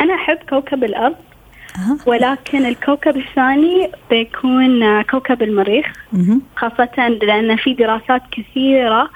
أنا 0.00 0.14
أحب 0.14 0.38
كوكب 0.48 0.84
الأرض 0.84 1.14
ولكن 2.06 2.66
الكوكب 2.66 3.16
الثاني 3.16 3.90
بيكون 4.10 5.02
كوكب 5.02 5.42
المريخ 5.42 5.92
خاصة 6.56 7.08
لأن 7.08 7.56
في 7.56 7.74
دراسات 7.74 8.22
كثيرة 8.30 9.10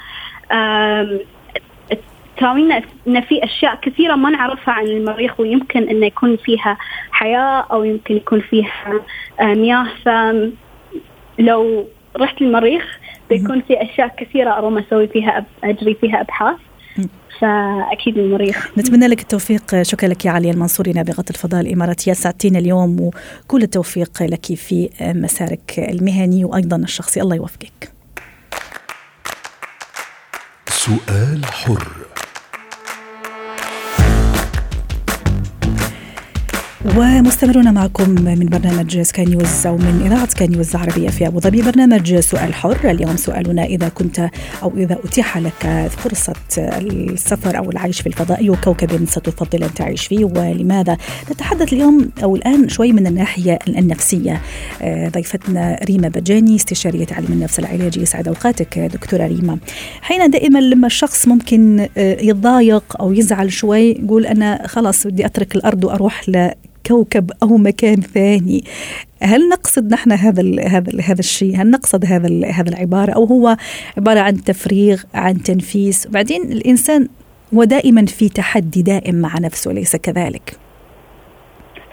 تراوينا 2.37 2.83
إن 3.09 3.21
في 3.21 3.45
أشياء 3.45 3.75
كثيرة 3.83 4.14
ما 4.14 4.31
نعرفها 4.31 4.75
عن 4.75 4.85
المريخ 4.87 5.40
ويمكن 5.40 5.88
إنه 5.88 6.07
يكون 6.07 6.37
فيها 6.37 6.76
حياة 7.11 7.67
أو 7.73 7.85
يمكن 7.85 8.17
يكون 8.17 8.40
فيها 8.40 9.00
مياه. 9.40 9.87
فلو 10.05 11.88
رحت 12.17 12.43
المريخ 12.43 12.99
بيكون 13.31 13.61
في 13.61 13.83
أشياء 13.83 14.09
كثيرة 14.19 14.50
اروم 14.50 14.78
أسوي 14.78 15.07
فيها 15.09 15.45
أجري 15.64 15.95
فيها 15.95 16.21
أبحاث. 16.21 16.57
فأكيد 17.40 18.19
المريخ 18.19 18.78
نتمنى 18.78 19.07
لك 19.07 19.21
التوفيق. 19.21 19.83
شكرا 19.83 20.09
لك 20.09 20.25
يا 20.25 20.31
علي 20.31 20.50
المنصوري 20.50 20.93
نابغه 20.93 21.25
الفضاء 21.31 21.61
الاماراتيه 21.61 22.12
ساعتين 22.12 22.57
اليوم 22.57 23.00
وكل 23.00 23.62
التوفيق 23.62 24.23
لك 24.23 24.55
في 24.55 24.90
مسارك 25.00 25.78
المهني 25.78 26.45
وأيضا 26.45 26.76
الشخصي. 26.76 27.21
الله 27.21 27.37
يوفقك. 27.37 27.93
سؤال 30.69 31.45
حر. 31.45 31.88
ومستمرون 36.85 37.75
معكم 37.75 38.11
من 38.11 38.47
برنامج 38.47 39.01
سكاي 39.01 39.25
نيوز 39.25 39.67
أو 39.67 39.77
من 39.77 40.03
إذاعة 40.07 40.29
سكاي 40.29 40.47
نيوز 40.47 40.71
العربية 40.71 41.09
في 41.09 41.27
أبو 41.27 41.41
ظبي. 41.41 41.63
برنامج 41.63 42.19
سؤال 42.19 42.55
حر. 42.55 42.91
اليوم 42.91 43.17
سؤالنا 43.17 43.65
إذا 43.65 43.89
كنت 43.89 44.31
أو 44.63 44.73
إذا 44.77 44.99
أتيح 45.05 45.39
لك 45.39 45.91
فرصة 45.91 46.35
السفر 46.59 47.59
أو 47.59 47.71
العيش 47.71 48.01
في 48.01 48.07
الفضاء 48.07 48.41
أي 48.41 48.57
كوكب 48.65 49.05
ستفضل 49.09 49.63
أن 49.63 49.75
تعيش 49.75 50.07
فيه؟ 50.07 50.25
ولماذا؟ 50.25 50.97
نتحدث 51.33 51.73
اليوم 51.73 52.11
أو 52.23 52.37
الآن 52.37 52.69
شوي 52.69 52.93
من 52.93 53.07
الناحية 53.07 53.59
النفسية. 53.69 54.41
آه، 54.83 55.09
ضيفتنا 55.09 55.81
ريما 55.85 56.09
بجاني 56.09 56.57
استشارية 56.57 57.07
علم 57.11 57.29
النفس 57.31 57.59
العلاجي. 57.59 58.03
يسعد 58.03 58.29
أوقاتك 58.29 58.79
دكتورة 58.79 59.27
ريما. 59.27 59.59
حين 60.01 60.31
دائما 60.31 60.59
لما 60.59 60.87
الشخص 60.87 61.29
ممكن 61.29 61.89
آه، 61.97 62.17
يتضايق 62.21 63.01
أو 63.01 63.13
يزعل 63.13 63.53
شوي 63.53 63.91
يقول 63.91 64.27
أنا 64.27 64.67
خلاص 64.67 65.07
بدي 65.07 65.27
أترك 65.27 65.57
الأرض 65.57 65.85
وأروح 65.85 66.23
كوكب 66.88 67.30
أو 67.42 67.57
مكان 67.57 68.00
ثاني. 68.00 68.64
هل 69.23 69.49
نقصد 69.49 69.92
نحن 69.92 70.12
هذا 70.12 70.40
ال 70.40 70.61
هذا 70.68 70.90
ال 70.90 71.02
هذا 71.02 71.21
الشيء؟ 71.21 71.57
هل 71.57 71.71
نقصد 71.71 72.04
هذا 72.04 72.47
هذا 72.50 72.68
العبارة؟ 72.68 73.12
أو 73.12 73.25
هو 73.25 73.57
عبارة 73.97 74.21
عن 74.21 74.45
تفريغ 74.45 75.02
عن 75.14 75.42
تنفيس؟ 75.42 76.07
بعدين 76.07 76.52
الإنسان 76.52 77.09
هو 77.54 77.64
دائما 77.64 78.07
في 78.07 78.28
تحدي 78.28 78.83
دائم 78.83 79.14
مع 79.14 79.38
نفسه 79.38 79.71
أليس 79.71 79.97
كذلك؟ 79.97 80.68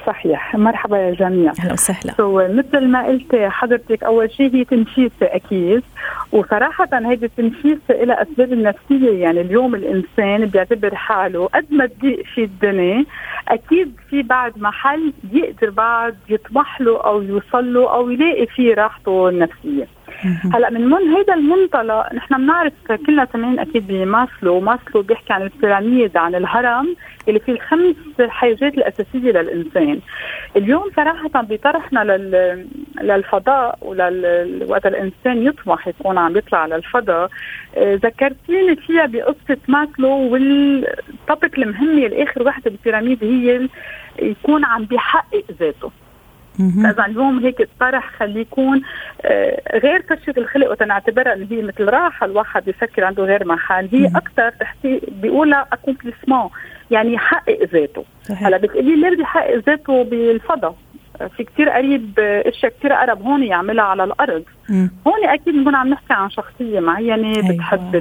صحيح. 0.06 0.56
مرحبا 0.56 0.98
يا 0.98 1.12
جميع. 1.12 1.54
أهلا 1.60 1.74
وسهلا. 1.74 2.14
مثل 2.48 2.88
ما 2.88 3.06
قلت 3.08 3.36
حضرتك 3.36 4.04
أول 4.04 4.32
شيء 4.32 4.56
هي 4.56 4.64
تنفيسه 4.64 5.12
أكيد. 5.22 5.84
وصراحة 6.32 6.90
هيدي 6.94 7.26
التنفيسة 7.26 8.04
لها 8.04 8.22
أسباب 8.22 8.54
النفسية 8.54 9.12
يعني 9.24 9.42
اليوم 9.42 9.76
الإنسان 9.76 10.46
بيعتبر 10.46 10.96
حاله 10.96 11.46
قد 11.46 11.66
ما 11.70 11.86
تضيق 11.86 12.26
في 12.26 12.44
الدنيا 12.44 13.06
أكيد 13.48 13.96
في 14.10 14.22
بعد 14.22 14.54
محل 14.62 15.14
يقدر 15.34 15.70
بعد 15.70 16.16
يطمح 16.30 16.82
له 16.82 17.02
أو 17.02 17.22
يوصل 17.22 17.74
له 17.74 17.94
أو 17.94 18.10
يلاقي 18.10 18.46
فيه 18.46 18.74
راحته 18.74 19.30
النفسية. 19.30 19.88
هلا 20.54 20.70
من 20.70 20.90
من 20.90 21.14
هيدا 21.16 21.34
المنطلق 21.34 22.14
نحن 22.14 22.38
بنعرف 22.38 22.74
كلنا 23.06 23.28
سامعين 23.34 23.60
أكيد 23.60 23.88
بماسلو. 23.88 24.60
ماسلو 24.60 25.02
بيحكي 25.02 25.34
عن 25.34 25.42
البيراميد 25.42 26.18
عن 26.18 26.36
الهرم 26.36 26.96
اللي 27.28 27.40
فيه 27.40 27.54
الخمس 27.54 27.96
حاجات 28.22 28.74
الأساسية 28.74 29.32
للإنسان. 29.32 30.00
اليوم 30.56 30.84
صراحة 30.96 31.30
بطرحنا 31.42 32.04
لل... 32.04 32.66
للفضاء 33.02 33.78
ولل... 33.82 34.66
وقت 34.70 34.86
الإنسان 34.86 35.46
يطمح 35.48 35.88
يكون 35.88 36.18
عم 36.18 36.38
يطلع 36.38 36.60
على 36.60 36.76
الفضاء 36.76 37.30
آه، 37.78 37.96
ذكرتيني 37.96 38.76
فيها 38.76 39.06
بقصة 39.06 39.58
ماسلو 39.68 40.10
والطبق 40.10 41.52
المهمة 41.58 42.06
الآخر 42.06 42.44
وحدة 42.44 42.72
بالبيراميد 42.72 43.24
هي 43.24 43.68
يكون 44.22 44.66
عم 44.66 44.86
بيحقق 44.86 45.44
ذاته. 45.60 45.92
فاذا 46.84 47.06
اليوم 47.06 47.40
هيك 47.40 47.62
الطرح 47.62 48.12
خليه 48.20 48.42
يكون 48.42 48.82
آه، 49.22 49.78
غير 49.78 50.02
فشة 50.02 50.34
الخلق 50.38 50.72
وتنعتبرها 50.72 51.34
إنه 51.34 51.48
هي 51.52 51.62
مثل 51.62 51.90
راحة 51.90 52.26
الواحد 52.26 52.66
بيفكر 52.66 53.04
عنده 53.04 53.24
غير 53.24 53.48
محل 53.48 53.90
هي 53.92 54.06
أكثر 54.06 54.50
تحتي 54.50 55.02
بيقولها 55.22 55.68
accomplissement 55.74 56.50
يعني 56.92 57.14
يحقق 57.14 57.64
ذاته. 57.74 58.06
هلا 58.30 58.58
بتقولي 58.58 58.96
ليه 58.96 59.10
بده 59.10 59.22
يحقق 59.22 59.56
ذاته 59.56 60.04
بالفضاء؟ 60.04 60.76
في 61.38 61.44
كتير 61.44 61.70
قريب 61.70 62.20
إشياء 62.20 62.72
كتير 62.80 62.94
قرب 62.94 63.22
هون 63.22 63.44
يعملها 63.44 63.84
على 63.84 64.04
الأرض. 64.04 64.44
مم. 64.70 64.92
هون 65.08 65.26
أكيد 65.26 65.54
بنكون 65.54 65.76
عم 65.76 65.88
نحكي 65.88 66.14
عن 66.14 66.30
شخصية 66.30 66.80
معينة 66.80 67.28
أيوة. 67.28 67.56
بتحب 67.56 67.96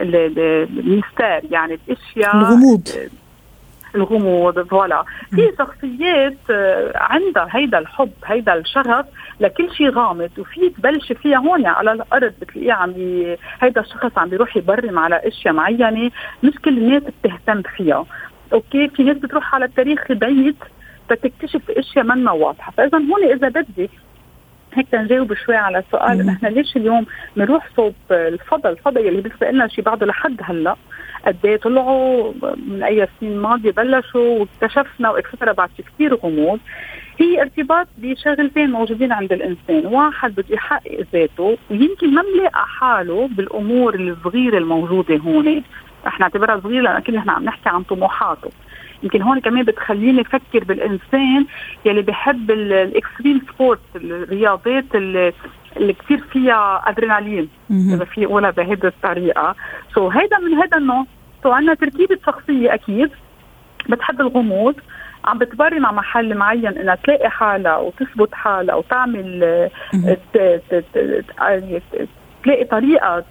ال 0.00 0.18
mystère 0.18 1.40
يعني 1.50 1.78
الاشياء 1.88 2.36
الغموض. 2.36 2.88
الغموض 3.98 4.68
voilà. 4.68 5.04
في 5.30 5.52
شخصيات 5.58 6.36
آه، 6.50 6.92
عندها 6.94 7.48
هيدا 7.50 7.78
الحب 7.78 8.10
هيدا 8.26 8.54
الشغف 8.54 9.06
لكل 9.40 9.70
شيء 9.74 9.90
غامض 9.90 10.30
وفي 10.38 10.70
تبلش 10.70 11.12
فيها 11.12 11.38
هون 11.38 11.66
على 11.66 11.92
الأرض 11.92 12.32
بتلاقيه 12.40 12.72
عم 12.72 12.92
بي... 12.92 13.36
هيدا 13.60 13.80
الشخص 13.80 14.18
عم 14.18 14.28
بيروح 14.28 14.56
يبرم 14.56 14.98
على 14.98 15.16
أشياء 15.28 15.54
معينة 15.54 16.10
مش 16.42 16.52
كل 16.64 16.78
الناس 16.78 17.02
بتهتم 17.02 17.62
فيها. 17.76 18.04
okay 18.52 18.88
في 18.88 19.02
ناس 19.02 19.16
بتروح 19.16 19.54
على 19.54 19.64
التاريخ 19.64 20.10
البعيد 20.10 20.56
فتكتشف 21.08 21.70
أشياء 21.70 22.04
منا 22.04 22.32
واضحة. 22.32 22.72
فإذا 22.76 22.98
هون 22.98 23.24
إذا 23.24 23.48
بدك 23.48 23.90
هيك 24.78 24.88
تنجاوب 24.92 25.34
شوي 25.34 25.56
على 25.56 25.78
السؤال 25.78 26.26
نحن 26.26 26.46
ليش 26.46 26.76
اليوم 26.76 27.06
بنروح 27.36 27.68
صوب 27.76 27.94
الفضاء؟ 28.10 28.70
الفضاء 28.70 29.08
اللي 29.08 29.20
بالنسبة 29.20 29.50
لنا 29.50 29.68
شيء 29.68 29.84
بعده 29.84 30.06
لحد 30.06 30.40
هلا. 30.42 30.76
قد 31.26 31.36
إيه 31.44 31.56
طلعوا 31.56 32.32
من 32.66 32.82
أي 32.82 33.08
سنين 33.20 33.38
ماضية 33.38 33.70
بلشوا 33.70 34.38
واكتشفنا 34.38 35.10
و 35.10 35.15
etcetera 35.15 35.52
بعد 35.52 35.70
في 35.76 35.82
كثير 35.82 36.14
غموض. 36.14 36.60
هي 37.20 37.42
ارتباط 37.42 37.86
بشغلتين 37.98 38.70
موجودين 38.70 39.12
عند 39.12 39.32
الإنسان، 39.32 39.86
واحد 39.86 40.34
بده 40.34 40.54
يحقق 40.54 41.06
ذاته 41.12 41.58
ويمكن 41.70 42.14
ما 42.14 42.22
ملاقى 42.22 42.66
حاله 42.66 43.28
بالأمور 43.28 43.94
الصغيرة 43.94 44.58
الموجودة 44.58 45.16
هون، 45.16 45.62
رح 46.06 46.20
نعتبرها 46.20 46.60
صغيرة 46.60 46.82
لأن 46.82 46.96
أكيد 46.96 47.14
نحن 47.14 47.30
عم 47.30 47.44
نحكي 47.44 47.68
عن 47.68 47.82
طموحاته. 47.82 48.50
يمكن 49.02 49.22
هون 49.22 49.40
كمان 49.40 49.62
بتخليني 49.62 50.20
أفكر 50.20 50.64
بالإنسان 50.64 51.46
يلي 51.84 52.02
بحب 52.02 52.50
ال 52.50 52.61
extreme 52.61 53.40
sport 53.48 53.80
الرياضات 53.96 54.94
اللي 54.94 55.32
اللي 55.76 55.92
كثير 55.92 56.20
فيها 56.32 56.82
أدرينالين 56.86 57.48
إذا 57.70 58.04
في 58.04 58.24
اقولها 58.24 58.50
بهيدي 58.50 58.86
الطريقة. 58.86 59.54
so 59.94 60.16
هيدا 60.16 60.38
من 60.38 60.54
هذا 60.54 60.76
النوع. 60.76 61.04
so 61.42 61.52
عندنا 61.52 61.74
تركيبه 61.74 62.18
شخصيه 62.26 62.74
أكيد 62.74 63.10
بتحب 63.88 64.20
الغموض. 64.20 64.74
عم 65.24 65.38
بتبرم 65.38 65.82
مع 65.82 65.92
محل 65.92 66.34
معين 66.34 66.78
إنها 66.78 66.94
تلاقي 66.94 67.30
حالها 67.30 67.76
وتثبت 67.76 68.34
حالها 68.34 68.74
وتعمل 68.74 69.68
تلاقي 72.44 72.64
طريقة 72.64 73.24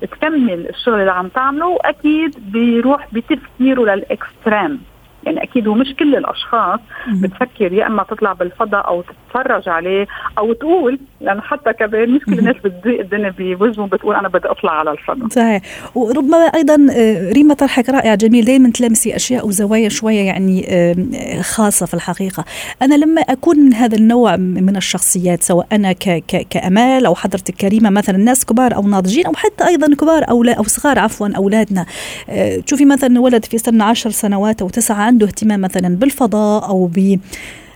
تكمل 0.00 0.68
الشغل 0.68 1.00
اللي 1.00 1.12
عم 1.12 1.28
تعمله. 1.28 1.66
وأكيد 1.66 2.52
بيروح 2.52 3.08
بتفكيره 3.12 3.82
لل 3.82 4.02
extreme. 4.02 4.80
يعني 5.26 5.42
أكيد 5.42 5.68
هو 5.68 5.74
مش 5.74 5.94
كل 5.98 6.16
الأشخاص 6.16 6.80
بتفكر 7.12 7.72
يا 7.72 7.86
إما 7.86 8.02
تطلع 8.02 8.32
بالفضاء 8.32 8.88
أو 8.88 9.02
تتفرج 9.02 9.68
عليه 9.68 10.06
أو 10.38 10.52
تقول 10.52 10.98
لأنه 11.20 11.40
حتى 11.40 11.72
كمان 11.72 12.10
مش 12.10 12.24
كل 12.24 12.38
الناس 12.38 12.56
بتضيق 12.64 13.00
الدنيا 13.00 13.34
بوجههم 13.38 13.86
بتقول 13.86 14.14
أنا 14.14 14.28
بدي 14.28 14.48
أطلع 14.48 14.72
على 14.72 14.90
الفضاء. 14.90 15.28
صحيح. 15.28 15.62
وربما 15.94 16.36
أيضا 16.36 16.86
آه، 16.92 17.32
ريما 17.32 17.54
طرحك 17.54 17.88
رائع 17.90 18.14
جميل 18.14 18.44
دائما 18.44 18.70
تلمسي 18.70 19.16
أشياء 19.16 19.46
وزوايا 19.46 19.88
شوية 19.88 20.20
يعني 20.20 20.66
آه، 20.68 21.40
خاصة 21.40 21.86
في 21.86 21.94
الحقيقة. 21.94 22.44
أنا 22.82 22.94
لما 22.94 23.20
أكون 23.20 23.58
من 23.58 23.74
هذا 23.74 23.96
النوع 23.96 24.36
من 24.36 24.76
الشخصيات 24.76 25.42
سواء 25.42 25.66
أنا 25.72 25.92
ك 25.92 26.24
ك 26.28 26.46
كأمال 26.50 27.06
أو 27.06 27.14
حضرتك 27.14 27.54
كريمة 27.54 27.90
مثلا 27.90 28.16
ناس 28.16 28.44
كبار 28.44 28.74
أو 28.74 28.82
ناضجين 28.82 29.26
أو 29.26 29.32
حتى 29.32 29.66
أيضا 29.66 29.94
كبار 29.94 30.30
أو 30.30 30.44
أو 30.44 30.62
صغار 30.62 30.98
عفوا 30.98 31.28
أولادنا 31.36 31.86
آه، 32.28 32.56
تشوفي 32.56 32.84
مثلا 32.84 33.20
ولد 33.20 33.44
في 33.44 33.58
سن 33.58 33.80
عشر 33.82 34.10
سنوات 34.10 34.62
أو 34.62 34.68
تسعة 34.68 35.08
عنده 35.14 35.26
اهتمام 35.26 35.60
مثلا 35.60 35.96
بالفضاء 35.96 36.68
أو 36.68 36.86
ب 36.86 37.18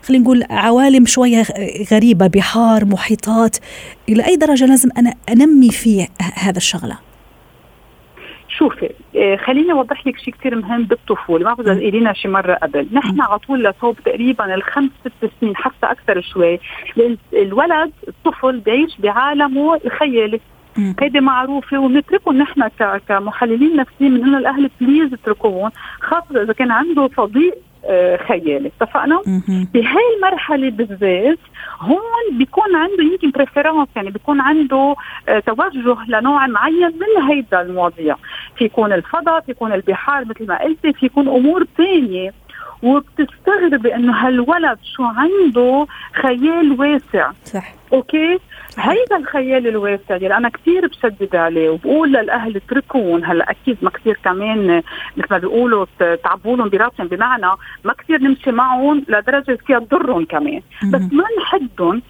خلينا 0.02 0.24
نقول 0.24 0.44
عوالم 0.50 1.06
شوية 1.06 1.42
غريبة 1.92 2.26
بحار 2.26 2.84
محيطات 2.84 3.56
إلى 4.08 4.26
أي 4.26 4.36
درجة 4.36 4.66
لازم 4.66 4.88
أنا 4.98 5.14
أنمي 5.28 5.70
فيه 5.70 6.06
هذا 6.34 6.56
الشغلة؟ 6.56 6.98
شوفي 8.58 8.90
آه، 9.16 9.36
خليني 9.36 9.72
أوضح 9.72 10.06
لك 10.06 10.18
شيء 10.18 10.34
كثير 10.34 10.54
مهم 10.56 10.84
بالطفولة. 10.84 11.44
ما 11.44 11.54
بعرف 11.54 11.78
اذا 11.78 12.12
شي 12.12 12.28
مرة 12.28 12.54
قبل. 12.54 12.88
نحن 12.92 13.20
على 13.20 13.38
طول 13.38 13.64
لصوب 13.64 13.96
تقريبا 14.04 14.54
الخمس 14.54 14.90
ست 15.00 15.30
سنين 15.40 15.56
حتى 15.56 15.86
أكثر 15.86 16.20
شوي. 16.20 16.60
الولد 17.32 17.92
الطفل 18.08 18.60
بيعيش 18.60 18.96
بعالمه 18.98 19.80
الخيالي. 19.84 20.40
هيدي 21.00 21.20
معروفة 21.20 21.78
وبنتركهم 21.78 22.38
نحن 22.38 22.68
كمحللين 23.08 23.76
نفسيين 23.76 24.14
بنقول 24.14 24.34
الأهل 24.34 24.70
بليز 24.80 25.12
اتركوهم 25.12 25.70
خاصة 26.00 26.42
إذا 26.42 26.52
كان 26.52 26.70
عنده 26.70 27.10
صديق 27.16 27.54
آه، 27.84 28.16
خيالي. 28.16 28.70
اتفقنا؟ 28.80 29.22
بهاي 29.74 30.02
المرحلة 30.16 30.70
بالذات 30.70 31.38
هون 31.80 32.38
بيكون 32.38 32.76
عنده 32.76 33.02
يمكن 33.12 33.30
préférence 33.30 33.88
يعني 33.96 34.10
بيكون 34.10 34.40
عنده 34.40 34.94
آه، 35.28 35.38
توجه 35.38 35.96
لنوع 36.08 36.46
معين 36.46 36.86
من 36.86 37.22
هيدا 37.28 37.60
المواضيع. 37.60 38.16
في 38.56 38.64
يكون 38.64 38.92
الفضاء 38.92 39.40
في 39.40 39.50
يكون 39.50 39.72
البحار 39.72 40.24
مثل 40.24 40.46
ما 40.46 40.62
قلتي 40.62 40.92
في 40.92 41.06
يكون 41.06 41.28
أمور 41.28 41.66
ثانية 41.76 42.32
وبتستغربي 42.82 43.94
إنه 43.94 44.12
هالولد 44.12 44.78
شو 44.96 45.02
عنده 45.04 45.86
خيال 46.12 46.80
واسع. 46.80 47.30
صح. 47.44 47.74
okay؟ 47.92 48.38
هيدا 48.78 49.16
الخيال 49.16 49.66
الواسع 49.66 50.16
اللي 50.16 50.36
أنا 50.36 50.48
كثير 50.48 50.86
بشدد 50.86 51.36
عليه 51.36 51.70
وبقول 51.70 52.12
للأهل 52.12 52.56
اتركون 52.56 53.24
هلأ 53.24 53.50
أكيد 53.50 53.76
ما 53.82 53.90
كثير 53.90 54.18
كمان 54.24 54.82
مثل 55.16 55.26
ما 55.30 55.38
بيقولوا 55.38 55.86
تعبوا 56.24 56.56
لهم 56.56 56.68
براسهم. 56.68 57.06
بمعنى 57.06 57.46
ما 57.84 57.92
كثير 57.92 58.20
نمشي 58.22 58.52
معهم 58.52 59.04
لدرجة 59.08 59.58
فيها 59.66 59.78
تضرهم 59.78 60.24
كمان. 60.24 60.60
بس 60.92 61.02
ما 61.12 61.24
نحدهم 61.40 62.02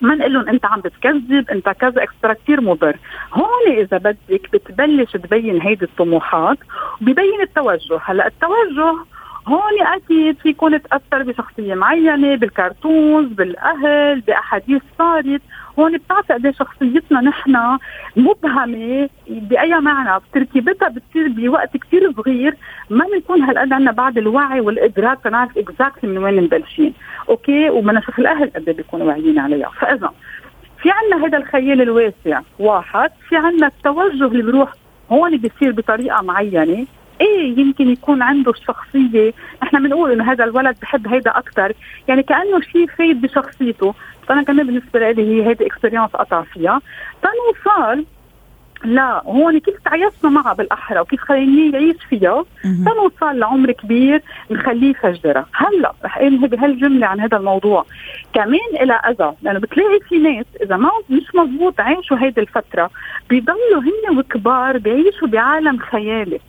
ما 0.00 0.14
نقول 0.14 0.32
لهم 0.32 0.48
أنت 0.48 0.64
عم 0.64 0.80
بتكذب 0.80 1.50
أنت 1.50 1.68
كذا 1.68 2.02
اكسترا 2.02 2.32
كثير 2.32 2.60
مضر. 2.60 2.96
هون 3.32 3.78
إذا 3.78 3.98
بدك 3.98 4.48
بتبلش 4.52 5.12
تبين 5.12 5.62
هيدي 5.62 5.84
الطموحات 5.84 6.58
وببين 7.02 7.40
التوجه. 7.42 8.00
هلأ 8.04 8.26
التوجه 8.26 8.96
هون 9.46 9.82
أكيد 9.96 10.38
في 10.38 10.52
تاثر 10.78 11.22
بشخصية 11.22 11.74
معينة 11.74 12.36
بالكرتونز 12.36 13.32
بالأهل 13.32 14.20
بأحاديث 14.20 14.82
صارت. 14.98 15.40
هون 15.78 15.96
بتعطي 15.96 16.34
قد 16.34 16.50
شخصيتنا 16.50 17.20
نحن 17.20 17.78
مبهمة 18.16 19.08
بأي 19.28 19.80
معنى. 19.80 20.22
تركيبتها 20.32 20.88
بتصير 20.88 21.28
بوقت 21.28 21.76
كثير 21.76 22.12
صغير 22.12 22.56
ما 22.90 23.04
بنكون 23.12 23.42
هالقد 23.42 23.72
عندنا 23.72 23.92
بعد 23.92 24.18
الوعي 24.18 24.60
والإدراك 24.60 25.18
تنعرف 25.24 25.58
exactly 25.58 26.10
من 26.10 26.24
وين 26.24 26.42
مبلشين. 26.42 26.94
okay؟ 27.28 27.68
نشوف 27.92 28.18
الأهل 28.18 28.50
قد 28.56 28.68
إيه 28.68 28.76
بيكونوا 28.76 29.06
واعيين 29.06 29.38
عليها. 29.38 29.68
فإذا 29.80 30.10
في 30.82 30.90
عندنا 30.90 31.26
هذا 31.26 31.38
الخيال 31.38 31.82
الواسع 31.82 32.40
واحد 32.58 33.10
في 33.28 33.36
عندنا 33.36 33.66
التوجه 33.66 34.26
اللي 34.26 34.42
بيروح 34.42 34.72
هون 35.10 35.36
بيصير 35.36 35.72
بطريقة 35.72 36.22
معينة. 36.22 36.86
إيه 37.20 37.58
يمكن 37.58 37.88
يكون 37.88 38.22
عنده 38.22 38.50
الشخصيه 38.50 39.32
نحن 39.62 39.82
بنقول 39.82 40.12
إنه 40.12 40.32
هذا 40.32 40.44
الولد 40.44 40.76
بحب 40.82 41.08
هيدا 41.08 41.30
أكثر 41.30 41.72
يعني 42.08 42.22
كأنه 42.22 42.60
شيء 42.60 42.86
فايد 42.86 43.20
بشخصيته. 43.20 43.94
فأنا 44.28 44.42
كمان 44.42 44.66
بالنسبة 44.66 45.10
لي 45.10 45.22
هي 45.22 45.48
هيدي 45.48 45.66
اكسبيرينس 45.66 46.10
قطع 46.10 46.42
فيها 46.42 46.80
تنوصل 47.22 48.04
لا 48.84 49.22
هون 49.26 49.58
كيف 49.58 49.74
تعيشنا 49.84 50.30
معها 50.30 50.52
بالأحرى 50.52 51.00
وكيف 51.00 51.20
خليناه 51.20 51.78
يعيش 51.78 51.96
فيها؟ 52.10 52.44
تنوصل 52.62 53.38
لعمر 53.38 53.72
كبير 53.72 54.22
نخليه 54.50 54.90
يفجرها 54.90 55.46
هلأ 55.54 55.92
رح 56.04 56.18
انهي 56.18 56.48
بهالجملة 56.48 57.06
عن 57.06 57.20
هذا 57.20 57.36
الموضوع. 57.36 57.84
كمان 58.34 58.70
إلى 58.80 58.92
أذى. 58.92 59.32
لأنه 59.42 59.58
بتلاقي 59.58 60.00
في 60.08 60.18
ناس 60.18 60.46
إذا 60.62 60.76
ما 60.76 60.90
مش 61.10 61.34
مزبوط 61.34 61.80
عاشوا 61.80 62.16
هيدي 62.20 62.40
الفترة 62.40 62.90
بيضلوا 63.30 63.82
هن 63.82 64.18
وكبار 64.18 64.78
بيعيشوا 64.78 65.28
بعالم 65.28 65.78
خيالي. 65.78 66.40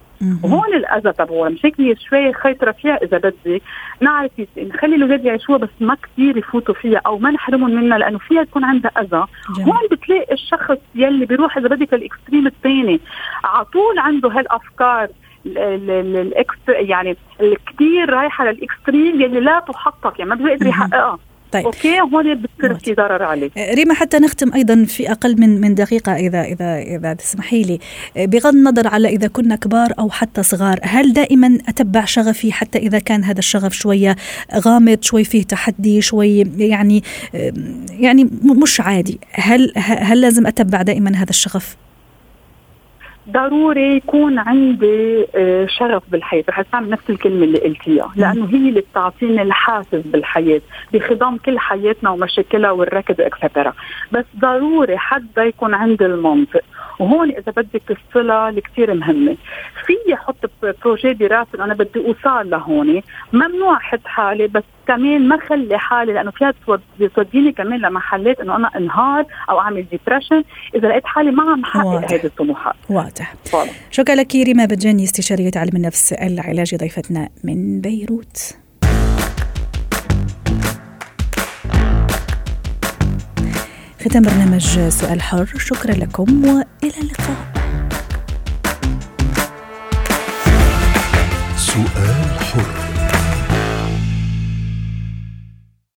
وهون 0.44 0.74
الأذى 0.74 1.14
تبعوها 1.14 1.50
مش 1.50 1.66
هيك 1.66 2.00
شوي 2.00 2.34
خيطرة 2.34 2.72
فيها 2.72 2.96
إذا 3.04 3.18
بدك 3.18 3.62
نعرف 4.02 4.32
نخلي 4.58 4.96
الاولاد 4.96 5.26
يعيشوها 5.26 5.58
بس 5.58 5.70
ما 5.80 5.96
كثير 6.04 6.38
يفوتوا 6.38 6.74
فيها 6.74 7.02
أو 7.06 7.18
ما 7.18 7.32
نحرمهم 7.32 7.72
منها 7.76 7.98
لأنه 7.98 8.18
فيها 8.18 8.42
يكون 8.42 8.64
عندها 8.64 8.92
أذى. 8.92 9.26
هون 9.62 9.80
بتلاقي 9.92 10.34
الشخص 10.34 10.78
يلي 10.96 11.26
بيروح 11.26 11.58
إذا 11.58 11.68
بدك 11.68 11.94
ال 11.94 12.01
extreme 12.01 12.48
الثاني 12.48 13.00
على 13.44 13.66
طول 13.66 14.00
عنده 14.00 14.30
هالأفكار 14.30 15.08
ال 15.46 15.83
ex 15.83 16.56
يعني 16.68 17.18
الكثير 17.42 18.10
رايحة 18.10 18.46
لل 18.46 18.63
extreme 18.63 19.22
يلي 19.22 19.40
لا 19.40 19.60
تحقق 19.60 20.14
يعني 20.20 20.30
ما 20.30 20.36
بيقدر 20.36 20.68
يحققها. 20.68 21.20
طيب. 21.56 21.66
okay 21.66 22.00
هون 22.02 22.36
بتصير 22.36 22.80
في 22.80 22.94
ضرر 22.94 23.24
عليه 23.24 23.50
ريما 23.58 23.94
حتى 23.94 24.18
نختم 24.18 24.54
أيضا 24.54 24.84
في 24.84 25.12
أقل 25.12 25.42
من 25.42 25.62
من 25.62 25.76
دقيقة 25.76 26.16
اذا 26.16 26.42
اذا 26.42 26.78
إذا 26.78 27.14
تسمحي 27.14 27.62
لي. 27.62 27.80
آه، 28.18 28.26
بغض 28.26 28.54
النظر 28.54 28.88
على 28.88 29.08
إذا 29.08 29.28
كنا 29.28 29.56
كبار 29.56 29.94
أو 30.00 30.10
حتى 30.10 30.44
صغار 30.44 30.80
هل 30.84 31.14
دائما 31.14 31.58
أتبع 31.68 32.06
شغفي 32.06 32.52
حتى 32.52 32.78
إذا 32.78 33.00
كان 33.00 33.24
هذا 33.24 33.40
الشغف 33.40 33.74
شوية 33.74 34.16
غامض 34.56 34.98
شوي 35.02 35.24
فيه 35.24 35.44
تحدي 35.44 36.02
شوي 36.02 36.46
يعني 36.58 37.04
يعني 37.90 38.30
مش 38.62 38.82
عادي؟ 38.82 39.20
هل 39.32 39.74
هل 39.78 40.22
لازم 40.22 40.48
أتبع 40.48 40.82
دائما 40.82 41.16
هذا 41.16 41.30
الشغف؟ 41.30 41.85
ضروري 43.30 43.96
يكون 43.96 44.40
عندي 44.40 45.26
آه، 45.36 45.66
شغف 45.66 46.04
بالحياة. 46.12 46.44
رح 46.50 46.60
استعمل 46.60 46.90
نفس 46.90 47.10
الكلمة 47.10 47.44
اللي 47.44 47.60
قلتيها 47.60 48.12
لأنه 48.16 48.46
هي 48.50 48.70
اللي 48.70 48.82
بتعطيني 48.82 49.42
الحافز 49.42 50.02
بالحياة 50.06 50.62
بخضم 50.94 51.38
كل 51.38 51.60
حياتنا 51.60 52.10
ومشاكلها 52.10 52.72
والركض 52.72 53.22
اكسترا 53.22 53.74
بس 54.12 54.26
ضروري 54.40 54.98
حدا 54.98 55.44
يكون 55.44 55.74
عندي 55.74 56.06
المنطق. 56.06 56.62
وهون 57.00 57.30
إذا 57.30 57.52
بدك 57.58 57.92
الصله 57.92 58.50
اللي 58.50 58.62
كثير 58.62 58.94
مهمة. 58.94 59.38
في 59.86 60.14
أحط 60.14 60.52
projet 60.64 61.14
براسي 61.14 61.58
أنا 61.60 61.74
بدي 61.74 62.00
أوصل 62.08 62.50
لهون 62.50 63.02
ممنوع 63.34 63.78
أحط 63.78 64.00
حالي 64.06 64.48
بس 64.48 64.64
كمان 64.88 65.28
ما 65.28 65.40
خلي 65.50 65.78
حالي 65.78 66.14
لأنه 66.14 66.32
فيها 66.32 66.54
توديني 67.16 67.52
كمان 67.52 67.80
لمحلات 67.80 68.40
إنه 68.40 68.56
أنا 68.56 68.70
انهار 68.78 69.26
أو 69.50 69.60
أعمل 69.60 69.86
depression 69.92 70.44
إذا 70.76 70.88
لقيت 70.88 71.06
حالي 71.06 71.32
ما 71.32 71.52
عم 71.52 71.66
حقق 71.66 72.14
هذه 72.14 72.26
الطموحات. 72.26 72.76
واضح. 72.90 73.34
شكرا 73.92 74.16
لك 74.16 74.36
ريما 74.36 74.66
بجاني 74.66 75.04
استشارية 75.04 75.52
علم 75.56 75.76
النفس 75.76 76.14
العلاجي 76.14 76.78
ضيفتنا 76.78 77.30
من 77.44 77.82
بيروت. 77.82 78.58
ختام 84.06 84.24
برنامج 84.24 84.80
سؤال 84.90 85.22
حر. 85.22 85.46
شكرا 85.46 85.92
لكم 85.92 86.46
وإلى 86.46 86.98
اللقاء. 87.02 87.56
سؤال 91.56 92.25